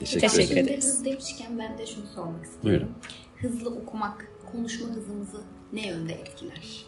Teşekkür, 0.00 0.20
Teşekkür 0.20 0.52
ederim. 0.52 0.64
ederim. 0.66 0.80
Hız 0.80 1.04
demişken 1.04 1.58
ben 1.58 1.78
de 1.78 1.86
şunu 1.86 2.06
sormak 2.14 2.44
istiyorum. 2.44 2.88
Buyurun. 3.42 3.56
Hızlı 3.56 3.70
okumak 3.70 4.26
konuşma 4.52 4.88
hızımızı 4.88 5.40
ne 5.72 5.86
yönde 5.86 6.12
etkiler? 6.12 6.84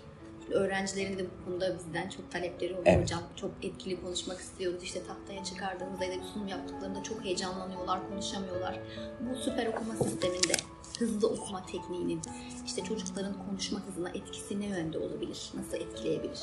Öğrencilerin 0.51 1.19
de 1.19 1.25
bu 1.25 1.45
konuda 1.45 1.79
bizden 1.79 2.09
çok 2.09 2.31
talepleri 2.31 2.73
oluyor 2.73 2.87
Evet. 2.87 3.03
hocam. 3.03 3.23
Çok 3.37 3.51
etkili 3.63 4.01
konuşmak 4.03 4.41
istiyoruz. 4.41 4.83
İşte 4.83 5.01
tahtaya 5.07 5.45
çıkardığımızda 5.45 6.05
ya 6.05 6.11
da 6.11 6.17
bir 6.17 6.27
sunum 6.35 6.49
yaptıklarında 6.49 7.03
çok 7.03 7.25
heyecanlanıyorlar, 7.25 8.09
konuşamıyorlar. 8.09 8.79
Bu 9.21 9.37
süper 9.37 9.67
okuma 9.67 9.95
sisteminde 9.97 10.53
hızlı 10.99 11.29
okuma 11.29 11.67
tekniğinin 11.67 12.21
işte 12.67 12.85
çocukların 12.85 13.35
konuşma 13.49 13.81
hızına 13.87 14.09
etkisi 14.09 14.61
ne 14.61 14.67
yönde 14.67 14.99
olabilir? 14.99 15.51
Nasıl 15.55 15.77
etkileyebilir? 15.77 16.41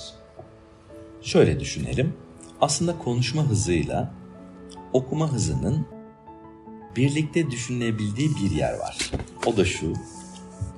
Şöyle 1.22 1.60
düşünelim. 1.60 2.14
Aslında 2.62 2.98
konuşma 3.00 3.44
hızıyla 3.44 4.14
okuma 4.94 5.32
hızının 5.34 5.86
birlikte 6.96 7.52
düşünülebildiği 7.52 8.30
bir 8.30 8.52
yer 8.56 8.74
var. 8.74 9.12
O 9.46 9.58
da 9.58 9.66
şu. 9.66 9.94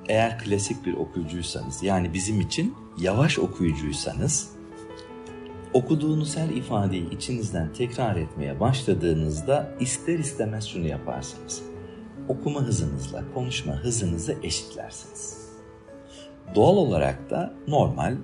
Eğer 0.09 0.39
klasik 0.39 0.85
bir 0.85 0.93
okuyucuysanız 0.93 1.83
yani 1.83 2.13
bizim 2.13 2.41
için 2.41 2.75
yavaş 2.97 3.39
okuyucuysanız 3.39 4.49
okuduğunuz 5.73 6.37
her 6.37 6.49
ifadeyi 6.49 7.09
içinizden 7.09 7.73
tekrar 7.73 8.15
etmeye 8.15 8.59
başladığınızda 8.59 9.75
ister 9.79 10.19
istemez 10.19 10.67
şunu 10.67 10.87
yaparsınız. 10.87 11.61
Okuma 12.27 12.61
hızınızla 12.61 13.23
konuşma 13.33 13.73
hızınızı 13.73 14.37
eşitlersiniz. 14.43 15.43
Doğal 16.55 16.77
olarak 16.77 17.29
da 17.29 17.53
normal 17.67 18.17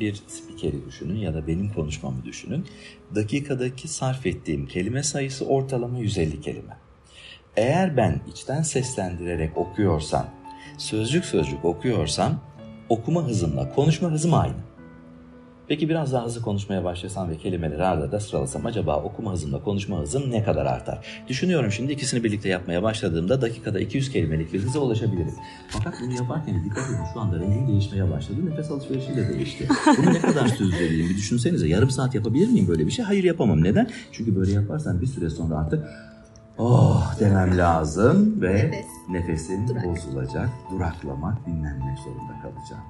bir 0.00 0.22
spikeri 0.26 0.86
düşünün 0.86 1.16
ya 1.16 1.34
da 1.34 1.46
benim 1.46 1.72
konuşmamı 1.72 2.24
düşünün. 2.24 2.66
Dakikadaki 3.14 3.88
sarf 3.88 4.26
ettiğim 4.26 4.66
kelime 4.66 5.02
sayısı 5.02 5.46
ortalama 5.46 5.98
150 5.98 6.40
kelime. 6.40 6.76
Eğer 7.56 7.96
ben 7.96 8.20
içten 8.28 8.62
seslendirerek 8.62 9.56
okuyorsam, 9.56 10.26
sözcük 10.82 11.24
sözcük 11.24 11.64
okuyorsam 11.64 12.40
okuma 12.88 13.24
hızımla 13.24 13.74
konuşma 13.74 14.10
hızım 14.10 14.34
aynı. 14.34 14.54
Peki 15.68 15.88
biraz 15.88 16.12
daha 16.12 16.24
hızlı 16.24 16.42
konuşmaya 16.42 16.84
başlasam 16.84 17.30
ve 17.30 17.36
kelimeleri 17.36 17.84
arda 17.84 18.04
arda 18.04 18.20
sıralasam 18.20 18.66
acaba 18.66 19.02
okuma 19.02 19.32
hızımla 19.32 19.62
konuşma 19.62 19.98
hızım 19.98 20.30
ne 20.30 20.44
kadar 20.44 20.66
artar? 20.66 21.06
Düşünüyorum 21.28 21.72
şimdi 21.72 21.92
ikisini 21.92 22.24
birlikte 22.24 22.48
yapmaya 22.48 22.82
başladığımda 22.82 23.42
dakikada 23.42 23.80
200 23.80 24.10
kelimelik 24.12 24.52
bir 24.52 24.60
hıza 24.60 24.78
ulaşabilirim. 24.78 25.34
Fakat 25.68 25.94
bunu 26.02 26.14
yaparken 26.14 26.64
dikkat 26.64 26.90
edin 26.90 27.04
şu 27.14 27.20
anda 27.20 27.40
rengim 27.40 27.68
değişmeye 27.68 28.10
başladı. 28.10 28.46
Nefes 28.50 28.70
alışverişim 28.70 29.16
de 29.16 29.28
değişti. 29.28 29.68
Bunu 29.98 30.14
ne 30.14 30.20
kadar 30.20 30.48
sürdürebilirim 30.48 31.08
bir 31.10 31.16
düşünsenize. 31.16 31.68
Yarım 31.68 31.90
saat 31.90 32.14
yapabilir 32.14 32.48
miyim 32.48 32.68
böyle 32.68 32.86
bir 32.86 32.90
şey? 32.90 33.04
Hayır 33.04 33.24
yapamam. 33.24 33.64
Neden? 33.64 33.90
Çünkü 34.12 34.36
böyle 34.36 34.52
yaparsam 34.52 35.00
bir 35.00 35.06
süre 35.06 35.30
sonra 35.30 35.56
artık 35.56 35.84
oh 36.58 37.14
demem 37.20 37.58
lazım 37.58 38.42
ve 38.42 38.54
Nefes. 38.54 38.86
nefesim 39.08 39.68
Durak. 39.68 39.86
bozulacak, 39.86 40.48
duraklamak, 40.70 41.46
dinlenmek 41.46 41.98
zorunda 41.98 42.32
kalacağım. 42.42 42.82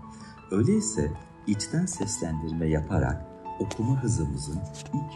Öyleyse 0.51 1.11
içten 1.46 1.87
seslendirme 1.87 2.66
yaparak 2.68 3.27
okuma 3.61 4.03
hızımızın 4.03 4.59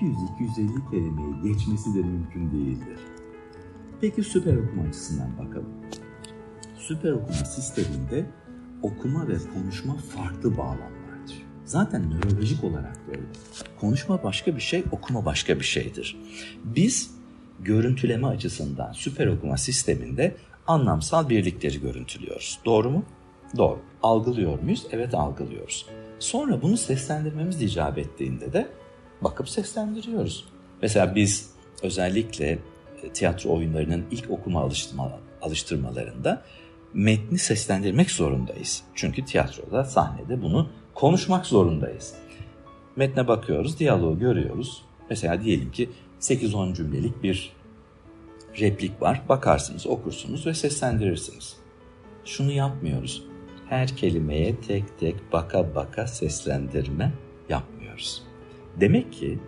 200-250 0.00 0.90
kelimeyi 0.90 1.42
geçmesi 1.42 1.94
de 1.94 2.02
mümkün 2.02 2.50
değildir. 2.50 2.98
Peki 4.00 4.22
süper 4.22 4.56
okuma 4.56 4.82
açısından 4.88 5.38
bakalım. 5.38 5.72
Süper 6.76 7.12
okuma 7.12 7.34
sisteminde 7.34 8.26
okuma 8.82 9.28
ve 9.28 9.34
konuşma 9.54 9.96
farklı 9.96 10.56
bağlamlardır. 10.56 11.46
Zaten 11.64 12.10
nörolojik 12.10 12.64
olarak 12.64 12.98
böyle. 13.08 13.22
Konuşma 13.80 14.22
başka 14.22 14.56
bir 14.56 14.60
şey, 14.60 14.84
okuma 14.92 15.24
başka 15.24 15.58
bir 15.58 15.64
şeydir. 15.64 16.20
Biz 16.64 17.15
görüntüleme 17.60 18.26
açısından 18.26 18.92
süper 18.92 19.26
okuma 19.26 19.56
sisteminde 19.56 20.36
anlamsal 20.66 21.28
birlikleri 21.28 21.80
görüntülüyoruz. 21.80 22.58
Doğru 22.64 22.90
mu? 22.90 23.04
Doğru. 23.56 23.78
Algılıyor 24.02 24.58
muyuz? 24.62 24.86
Evet 24.92 25.14
algılıyoruz. 25.14 25.86
Sonra 26.18 26.62
bunu 26.62 26.76
seslendirmemiz 26.76 27.62
icap 27.62 27.98
ettiğinde 27.98 28.52
de 28.52 28.68
bakıp 29.20 29.48
seslendiriyoruz. 29.48 30.44
Mesela 30.82 31.14
biz 31.14 31.50
özellikle 31.82 32.58
e, 33.02 33.08
tiyatro 33.12 33.54
oyunlarının 33.56 34.04
ilk 34.10 34.30
okuma 34.30 34.60
alıştırma, 34.60 35.20
alıştırmalarında 35.42 36.42
metni 36.94 37.38
seslendirmek 37.38 38.10
zorundayız. 38.10 38.82
Çünkü 38.94 39.24
tiyatroda, 39.24 39.84
sahnede 39.84 40.42
bunu 40.42 40.68
konuşmak 40.94 41.46
zorundayız. 41.46 42.14
Metne 42.96 43.28
bakıyoruz, 43.28 43.78
diyaloğu 43.78 44.18
görüyoruz. 44.18 44.82
Mesela 45.10 45.44
diyelim 45.44 45.70
ki 45.70 45.90
8-10 46.20 46.74
cümlelik 46.74 47.22
bir 47.22 47.52
replik 48.60 49.02
var. 49.02 49.22
Bakarsınız, 49.28 49.86
okursunuz 49.86 50.46
ve 50.46 50.54
seslendirirsiniz. 50.54 51.56
Şunu 52.24 52.52
yapmıyoruz. 52.52 53.24
Her 53.68 53.96
kelimeye 53.96 54.60
tek 54.60 54.98
tek 54.98 55.32
baka 55.32 55.74
baka 55.74 56.06
seslendirme 56.06 57.12
yapmıyoruz. 57.48 58.22
Demek 58.80 59.12
ki 59.12 59.38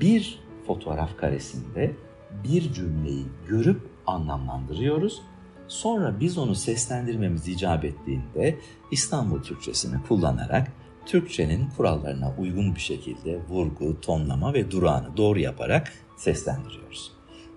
bir 0.00 0.38
fotoğraf 0.66 1.16
karesinde 1.16 1.96
bir 2.44 2.72
cümleyi 2.72 3.24
görüp 3.48 3.80
anlamlandırıyoruz. 4.06 5.22
Sonra 5.68 6.20
biz 6.20 6.38
onu 6.38 6.54
seslendirmemiz 6.54 7.48
icap 7.48 7.84
ettiğinde 7.84 8.58
İstanbul 8.90 9.42
Türkçesini 9.42 10.02
kullanarak 10.08 10.72
Türkçenin 11.06 11.68
kurallarına 11.76 12.34
uygun 12.38 12.74
bir 12.74 12.80
şekilde 12.80 13.40
vurgu, 13.48 14.00
tonlama 14.00 14.54
ve 14.54 14.70
durağını 14.70 15.16
doğru 15.16 15.38
yaparak 15.38 15.92
seslendiriyoruz. 16.16 17.12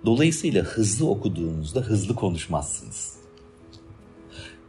Dolayısıyla 0.06 0.64
hızlı 0.64 1.10
okuduğunuzda 1.10 1.80
hızlı 1.80 2.16
konuşmazsınız. 2.16 3.16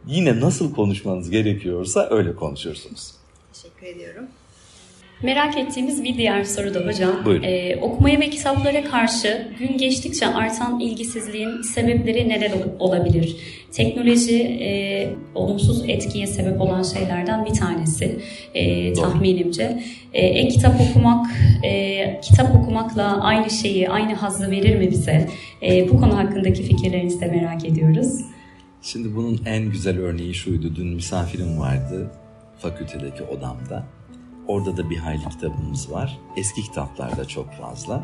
Yine 0.07 0.39
nasıl 0.39 0.73
konuşmanız 0.73 1.29
gerekiyorsa 1.29 2.07
öyle 2.09 2.35
konuşursunuz. 2.35 3.13
Teşekkür 3.53 3.87
ediyorum. 3.87 4.27
Merak 5.23 5.57
ettiğimiz 5.57 6.03
bir 6.03 6.17
diğer 6.17 6.43
soru 6.43 6.73
da 6.73 6.79
hocam. 6.79 7.25
Buyurun. 7.25 7.43
Ee, 7.43 7.75
okumaya 7.81 8.19
ve 8.19 8.29
kitaplara 8.29 8.83
karşı 8.83 9.47
gün 9.59 9.77
geçtikçe 9.77 10.27
artan 10.27 10.79
ilgisizliğin 10.79 11.61
sebepleri 11.61 12.29
neler 12.29 12.51
ol- 12.51 12.79
olabilir? 12.79 13.35
Teknoloji 13.71 14.43
e, 14.43 15.09
olumsuz 15.35 15.89
etkiye 15.89 16.27
sebep 16.27 16.61
olan 16.61 16.83
şeylerden 16.83 17.45
bir 17.45 17.53
tanesi 17.53 18.19
e, 18.53 18.93
tahminimce. 18.93 19.83
E, 20.13 20.25
e-kitap 20.25 20.81
okumak, 20.81 21.25
e, 21.63 22.19
kitap 22.21 22.55
okumakla 22.55 23.21
aynı 23.21 23.49
şeyi, 23.49 23.89
aynı 23.89 24.13
hazzı 24.13 24.51
verir 24.51 24.75
mi 24.75 24.91
bize? 24.91 25.29
E, 25.63 25.89
bu 25.89 25.97
konu 25.99 26.17
hakkındaki 26.17 26.63
fikirlerinizi 26.63 27.21
de 27.21 27.25
merak 27.27 27.65
ediyoruz. 27.65 28.21
Şimdi 28.81 29.15
bunun 29.15 29.41
en 29.45 29.71
güzel 29.71 29.99
örneği 29.99 30.33
şuydu. 30.33 30.75
Dün 30.75 30.87
misafirim 30.87 31.59
vardı 31.59 32.11
fakültedeki 32.59 33.23
odamda. 33.23 33.83
Orada 34.47 34.77
da 34.77 34.89
bir 34.89 34.97
hayli 34.97 35.29
kitabımız 35.29 35.91
var. 35.91 36.19
Eski 36.35 36.63
kitaplar 36.63 37.17
da 37.17 37.25
çok 37.25 37.53
fazla. 37.53 38.03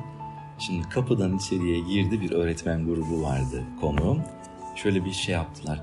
Şimdi 0.59 0.89
kapıdan 0.89 1.37
içeriye 1.37 1.79
girdi 1.79 2.21
bir 2.21 2.31
öğretmen 2.31 2.85
grubu 2.85 3.21
vardı 3.23 3.63
konuğum. 3.81 4.21
Şöyle 4.75 5.05
bir 5.05 5.11
şey 5.11 5.35
yaptılar. 5.35 5.81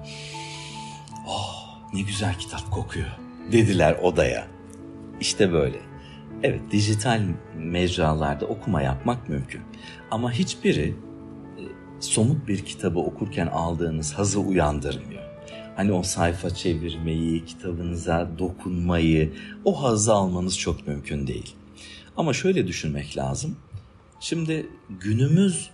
Oh 1.29 1.79
ne 1.94 2.01
güzel 2.01 2.35
kitap 2.35 2.70
kokuyor 2.70 3.09
dediler 3.53 3.99
odaya. 4.03 4.46
İşte 5.20 5.53
böyle. 5.53 5.79
Evet 6.42 6.61
dijital 6.70 7.23
mecralarda 7.57 8.46
okuma 8.46 8.83
yapmak 8.83 9.29
mümkün. 9.29 9.61
Ama 10.11 10.33
hiçbiri 10.33 10.94
e, 11.59 11.62
somut 12.01 12.49
bir 12.49 12.64
kitabı 12.64 12.99
okurken 12.99 13.46
aldığınız 13.46 14.12
hazı 14.14 14.40
uyandırmıyor. 14.40 15.10
Hani 15.80 15.92
o 15.92 16.02
sayfa 16.02 16.50
çevirmeyi, 16.50 17.44
kitabınıza 17.44 18.30
dokunmayı, 18.38 19.32
o 19.64 19.82
hazzı 19.82 20.14
almanız 20.14 20.58
çok 20.58 20.86
mümkün 20.86 21.26
değil. 21.26 21.56
Ama 22.16 22.32
şöyle 22.32 22.66
düşünmek 22.66 23.16
lazım. 23.16 23.56
Şimdi 24.20 24.66
günümüz 24.88 25.70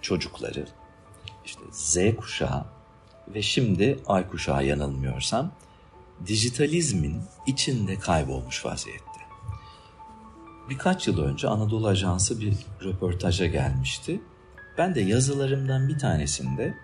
çocukları, 0.00 0.66
işte 1.46 1.60
Z 1.72 2.16
kuşağı 2.16 2.64
ve 3.34 3.42
şimdi 3.42 3.98
Ay 4.06 4.28
kuşağı 4.28 4.66
yanılmıyorsam, 4.66 5.52
dijitalizmin 6.26 7.16
içinde 7.46 7.98
kaybolmuş 7.98 8.64
vaziyette. 8.64 9.20
Birkaç 10.70 11.08
yıl 11.08 11.18
önce 11.18 11.48
Anadolu 11.48 11.88
Ajansı 11.88 12.40
bir 12.40 12.54
röportaja 12.84 13.46
gelmişti. 13.46 14.20
Ben 14.78 14.94
de 14.94 15.00
yazılarımdan 15.00 15.88
bir 15.88 15.98
tanesinde 15.98 16.74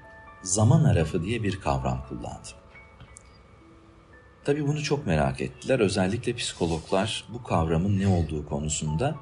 zaman 0.44 0.84
arafı 0.84 1.24
diye 1.24 1.42
bir 1.42 1.60
kavram 1.60 2.04
kullandım. 2.08 2.52
Tabii 4.44 4.66
bunu 4.66 4.82
çok 4.82 5.06
merak 5.06 5.40
ettiler. 5.40 5.80
Özellikle 5.80 6.36
psikologlar 6.36 7.24
bu 7.28 7.42
kavramın 7.42 7.98
ne 8.00 8.08
olduğu 8.08 8.46
konusunda 8.46 9.16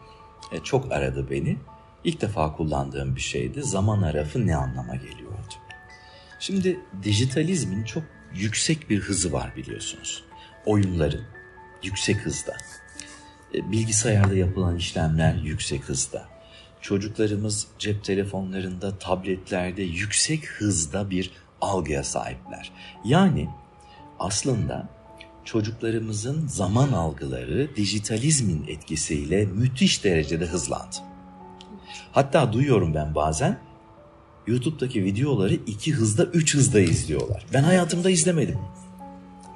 e, 0.52 0.60
çok 0.60 0.92
aradı 0.92 1.30
beni. 1.30 1.56
İlk 2.04 2.20
defa 2.20 2.56
kullandığım 2.56 3.16
bir 3.16 3.20
şeydi. 3.20 3.62
Zaman 3.62 4.02
arafı 4.02 4.46
ne 4.46 4.56
anlama 4.56 4.94
geliyordu? 4.94 5.54
Şimdi 6.38 6.80
dijitalizmin 7.02 7.84
çok 7.84 8.02
yüksek 8.34 8.90
bir 8.90 9.00
hızı 9.00 9.32
var 9.32 9.52
biliyorsunuz. 9.56 10.24
Oyunların 10.66 11.24
yüksek 11.82 12.16
hızda. 12.16 12.56
E, 13.54 13.72
bilgisayarda 13.72 14.34
yapılan 14.34 14.76
işlemler 14.76 15.34
yüksek 15.34 15.84
hızda. 15.84 16.31
Çocuklarımız 16.82 17.66
cep 17.78 18.04
telefonlarında, 18.04 18.98
tabletlerde 18.98 19.82
yüksek 19.82 20.46
hızda 20.46 21.10
bir 21.10 21.30
algıya 21.60 22.04
sahipler. 22.04 22.72
Yani 23.04 23.48
aslında 24.18 24.88
çocuklarımızın 25.44 26.48
zaman 26.48 26.92
algıları 26.92 27.76
dijitalizmin 27.76 28.64
etkisiyle 28.68 29.44
müthiş 29.46 30.04
derecede 30.04 30.46
hızlandı. 30.46 30.96
Hatta 32.12 32.52
duyuyorum 32.52 32.94
ben 32.94 33.14
bazen 33.14 33.58
YouTube'daki 34.46 35.04
videoları 35.04 35.54
iki 35.54 35.92
hızda, 35.92 36.24
üç 36.24 36.54
hızda 36.54 36.80
izliyorlar. 36.80 37.46
Ben 37.52 37.62
hayatımda 37.62 38.10
izlemedim. 38.10 38.58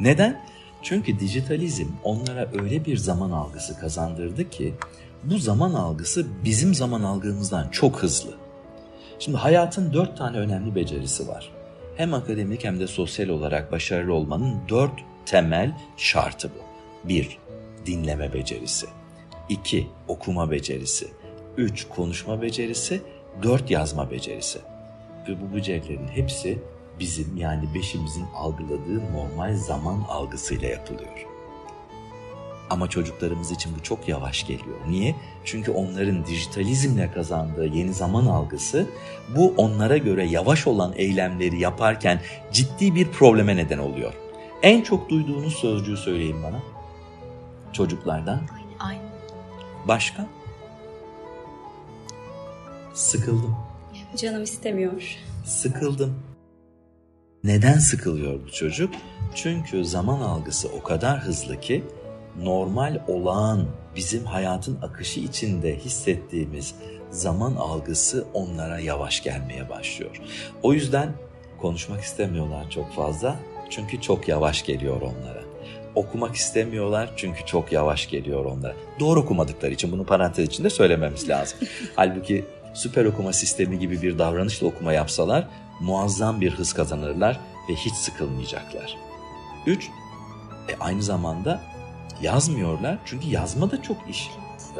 Neden? 0.01 0.45
Çünkü 0.83 1.21
dijitalizm 1.21 1.87
onlara 2.05 2.51
öyle 2.62 2.85
bir 2.85 2.97
zaman 2.97 3.31
algısı 3.31 3.81
kazandırdı 3.81 4.51
ki 4.51 4.75
bu 5.24 5.38
zaman 5.38 5.74
algısı 5.74 6.26
bizim 6.44 6.74
zaman 6.74 7.02
algımızdan 7.02 7.68
çok 7.68 8.02
hızlı. 8.02 8.35
Şimdi 9.18 9.37
hayatın 9.37 9.92
dört 9.92 10.18
tane 10.18 10.38
önemli 10.38 10.74
becerisi 10.74 11.29
var. 11.29 11.52
Hem 11.96 12.14
akademik 12.14 12.64
hem 12.64 12.81
de 12.81 12.87
sosyal 12.87 13.29
olarak 13.29 13.72
başarılı 13.72 14.14
olmanın 14.14 14.55
dört 14.68 14.92
temel 15.26 15.79
şartı 15.96 16.50
bu. 16.50 16.66
Bir, 17.09 17.38
dinleme 17.87 18.33
becerisi. 18.35 18.87
İki, 19.48 19.87
okuma 20.09 20.50
becerisi. 20.50 21.09
Üç, 21.57 21.88
konuşma 21.88 22.42
becerisi. 22.42 23.02
Dört, 23.42 23.70
yazma 23.70 24.11
becerisi. 24.11 24.59
Ve 25.29 25.37
bu 25.40 25.57
becerilerin 25.57 26.09
hepsi 26.09 26.59
bizim 27.00 27.37
yani 27.37 27.74
beşimizin 27.74 28.26
algıladığı 28.35 29.12
normal 29.12 29.57
zaman 29.57 30.00
algısıyla 30.09 30.68
yapılıyor. 30.68 31.26
Ama 32.70 32.88
çocuklarımız 32.88 33.50
için 33.50 33.72
bu 33.79 33.83
çok 33.83 34.09
yavaş 34.09 34.46
geliyor. 34.46 34.76
Niye? 34.88 35.14
Çünkü 35.44 35.70
onların 35.70 36.26
dijitalizmle 36.26 37.12
kazandığı 37.12 37.66
yeni 37.66 37.92
zaman 37.92 38.26
algısı 38.26 38.87
bu 39.37 39.55
onlara 39.57 39.96
göre 39.96 40.26
yavaş 40.26 40.66
olan 40.66 40.92
eylemleri 40.96 41.61
yaparken 41.61 42.20
ciddi 42.52 42.94
bir 42.94 43.09
probleme 43.09 43.57
neden 43.57 43.79
oluyor. 43.79 44.12
En 44.62 44.83
çok 44.83 45.11
duyduğunuz 45.11 45.55
sözcüğü 45.55 45.96
söyleyin 45.96 46.42
bana. 46.42 46.62
Çocuklardan. 47.72 48.40
Aynı. 48.79 49.00
Başka? 49.88 50.26
Sıkıldım. 52.94 53.57
Canım 54.16 54.42
istemiyor. 54.42 55.02
Sıkıldım. 55.44 56.22
Neden 57.44 57.79
sıkılıyor 57.79 58.44
bu 58.46 58.52
çocuk? 58.52 58.94
Çünkü 59.35 59.85
zaman 59.85 60.20
algısı 60.20 60.68
o 60.68 60.83
kadar 60.83 61.20
hızlı 61.20 61.61
ki 61.61 61.85
normal 62.42 63.01
olağan 63.09 63.66
bizim 63.96 64.25
hayatın 64.25 64.79
akışı 64.83 65.20
içinde 65.20 65.77
hissettiğimiz 65.79 66.75
zaman 67.11 67.55
algısı 67.55 68.27
onlara 68.35 68.79
yavaş 68.81 69.22
gelmeye 69.22 69.68
başlıyor. 69.68 70.20
O 70.62 70.72
yüzden 70.72 71.12
konuşmak 71.61 72.01
istemiyorlar 72.01 72.70
çok 72.70 72.92
fazla 72.92 73.37
çünkü 73.70 74.01
çok 74.01 74.29
yavaş 74.29 74.66
geliyor 74.66 75.01
onlara. 75.01 75.42
Okumak 75.94 76.35
istemiyorlar 76.35 77.11
çünkü 77.16 77.46
çok 77.46 77.72
yavaş 77.72 78.09
geliyor 78.09 78.44
onlara. 78.44 78.75
Doğru 79.01 79.20
okumadıkları 79.20 79.72
için 79.72 79.92
bunu 79.92 80.05
parantez 80.05 80.49
içinde 80.49 80.70
söylememiz 80.70 81.29
lazım. 81.29 81.59
Halbuki 81.96 82.44
süper 82.75 83.05
okuma 83.05 83.33
sistemi 83.33 83.79
gibi 83.79 84.03
bir 84.03 84.18
davranışla 84.18 84.66
okuma 84.66 84.92
yapsalar 84.92 85.49
muazzam 85.81 86.40
bir 86.40 86.51
hız 86.51 86.72
kazanırlar 86.72 87.40
ve 87.70 87.75
hiç 87.75 87.94
sıkılmayacaklar. 87.94 88.96
3. 89.66 89.90
E 90.68 90.77
aynı 90.81 91.03
zamanda 91.03 91.76
yazmıyorlar 92.22 92.98
çünkü 93.05 93.29
yazma 93.29 93.70
da 93.70 93.83
çok 93.83 93.96
iş 94.11 94.31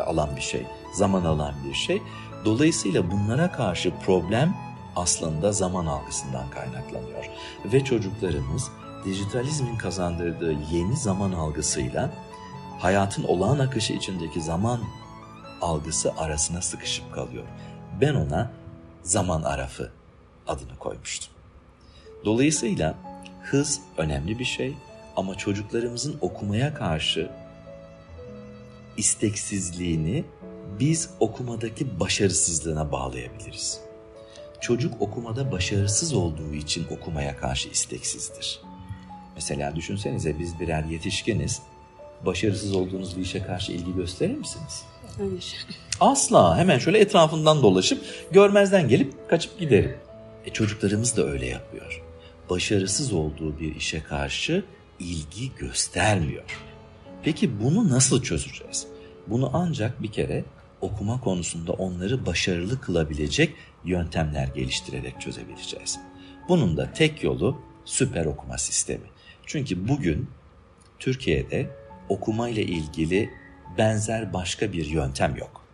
alan 0.07 0.37
bir 0.37 0.41
şey, 0.41 0.67
zaman 0.93 1.25
alan 1.25 1.55
bir 1.69 1.75
şey. 1.75 2.03
Dolayısıyla 2.45 3.11
bunlara 3.11 3.53
karşı 3.53 3.93
problem 4.07 4.55
aslında 4.97 5.53
zaman 5.53 5.87
algısından 5.87 6.51
kaynaklanıyor. 6.51 7.31
Ve 7.65 7.85
çocuklarımız 7.85 8.71
dijitalizmin 9.05 9.77
kazandırdığı 9.77 10.53
yeni 10.73 10.97
zaman 10.97 11.33
algısıyla 11.33 12.11
hayatın 12.79 13.25
olağan 13.25 13.59
akışı 13.59 13.93
içindeki 13.93 14.41
zaman 14.41 14.81
algısı 15.61 16.13
arasına 16.19 16.63
sıkışıp 16.63 17.15
kalıyor. 17.15 17.45
Ben 18.01 18.15
ona 18.15 18.51
zaman 19.03 19.43
arafı 19.43 19.91
adını 20.49 20.77
koymuştum. 20.79 21.33
Dolayısıyla 22.25 22.95
hız 23.43 23.81
önemli 23.97 24.39
bir 24.39 24.45
şey 24.45 24.75
ama 25.17 25.35
çocuklarımızın 25.35 26.19
okumaya 26.21 26.75
karşı 26.75 27.31
isteksizliğini 28.97 30.25
biz 30.81 31.11
okumadaki 31.21 32.01
başarısızlığına 32.01 32.93
bağlayabiliriz. 32.93 33.81
Çocuk 34.61 35.03
okumada 35.03 35.53
başarısız 35.53 36.15
olduğu 36.15 36.55
için 36.55 36.87
okumaya 36.91 37.37
karşı 37.37 37.69
isteksizdir. 37.69 38.61
Mesela 39.35 39.77
düşünsenize 39.77 40.39
biz 40.39 40.61
birer 40.61 40.85
yetişkiniz. 40.85 41.63
Başarısız 42.27 42.77
olduğunuz 42.77 43.17
bir 43.17 43.23
işe 43.23 43.43
karşı 43.43 43.73
ilgi 43.73 43.95
gösterir 43.95 44.35
misiniz? 44.35 44.85
Hayır. 45.19 45.67
Asla 46.01 46.59
hemen 46.59 46.79
şöyle 46.79 46.99
etrafından 46.99 47.63
dolaşıp 47.63 48.05
görmezden 48.31 48.89
gelip 48.89 49.29
kaçıp 49.31 49.59
giderim. 49.59 49.97
E 50.45 50.51
çocuklarımız 50.51 51.17
da 51.17 51.27
öyle 51.27 51.47
yapıyor. 51.47 52.03
Başarısız 52.51 53.13
olduğu 53.13 53.61
bir 53.61 53.75
işe 53.75 54.03
karşı 54.03 54.65
ilgi 55.01 55.55
göstermiyor. 55.55 56.59
Peki 57.23 57.61
bunu 57.61 57.89
nasıl 57.89 58.23
çözeceğiz? 58.23 58.87
Bunu 59.27 59.51
ancak 59.55 60.03
bir 60.03 60.13
kere 60.13 60.45
okuma 60.81 61.21
konusunda 61.21 61.73
onları 61.73 62.27
başarılı 62.27 62.81
kılabilecek 62.81 63.55
yöntemler 63.85 64.49
geliştirerek 64.49 65.21
çözebileceğiz. 65.21 66.01
Bunun 66.49 66.77
da 66.77 66.93
tek 66.93 67.23
yolu 67.23 67.59
süper 67.85 68.27
okuma 68.27 68.59
sistemi. 68.59 69.07
Çünkü 69.47 69.89
bugün 69.89 70.31
Türkiye'de 70.99 71.71
okuma 72.09 72.49
ile 72.49 72.63
ilgili 72.63 73.31
benzer 73.79 74.33
başka 74.33 74.73
bir 74.73 74.87
yöntem 74.87 75.37
yok. 75.37 75.67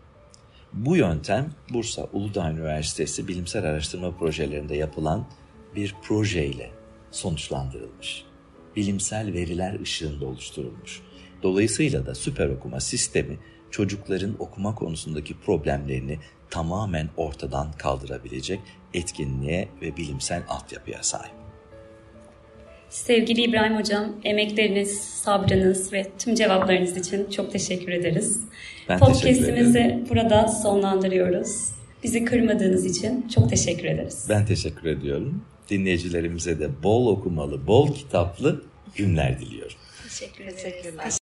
Bu 0.72 0.96
yöntem 0.96 1.52
Bursa 1.72 2.06
Uludağ 2.12 2.50
Üniversitesi 2.50 3.28
bilimsel 3.28 3.64
araştırma 3.64 4.16
projelerinde 4.16 4.76
yapılan 4.76 5.26
bir 5.76 5.94
projeyle 6.02 6.70
sonuçlandırılmış. 7.10 8.24
Bilimsel 8.76 9.32
veriler 9.32 9.80
ışığında 9.80 10.26
oluşturulmuş. 10.26 11.00
Dolayısıyla 11.42 12.06
da 12.06 12.14
süper 12.14 12.48
okuma 12.48 12.80
sistemi 12.80 13.38
çocukların 13.70 14.36
okuma 14.38 14.74
konusundaki 14.74 15.34
problemlerini 15.40 16.18
tamamen 16.50 17.08
ortadan 17.16 17.72
kaldırabilecek 17.72 18.60
etkinliğe 18.94 19.68
ve 19.82 19.96
bilimsel 19.96 20.42
altyapıya 20.48 21.02
sahip. 21.02 21.32
Sevgili 22.90 23.42
İbrahim 23.42 23.76
Hocam, 23.76 24.16
emekleriniz, 24.24 25.00
sabrınız 25.00 25.92
ve 25.92 26.06
tüm 26.18 26.34
cevaplarınız 26.34 26.96
için 26.96 27.30
çok 27.30 27.52
teşekkür 27.52 27.92
ederiz. 27.92 28.40
Ben 28.88 28.98
Podcast'imizi 28.98 30.04
burada 30.10 30.48
sonlandırıyoruz. 30.48 31.72
Bizi 32.02 32.24
kırmadığınız 32.24 32.84
için 32.84 33.28
çok 33.28 33.50
teşekkür 33.50 33.84
ederiz. 33.84 34.26
Ben 34.28 34.46
teşekkür 34.46 34.88
ediyorum. 34.88 35.44
Dinleyicilerimize 35.70 36.60
de 36.60 36.82
bol 36.82 37.06
okumalı, 37.06 37.66
bol 37.66 37.94
kitaplı 37.94 38.62
günler 38.96 39.40
diliyorum. 39.40 39.76
Teşekkür 40.08 40.44
ederiz. 40.44 40.94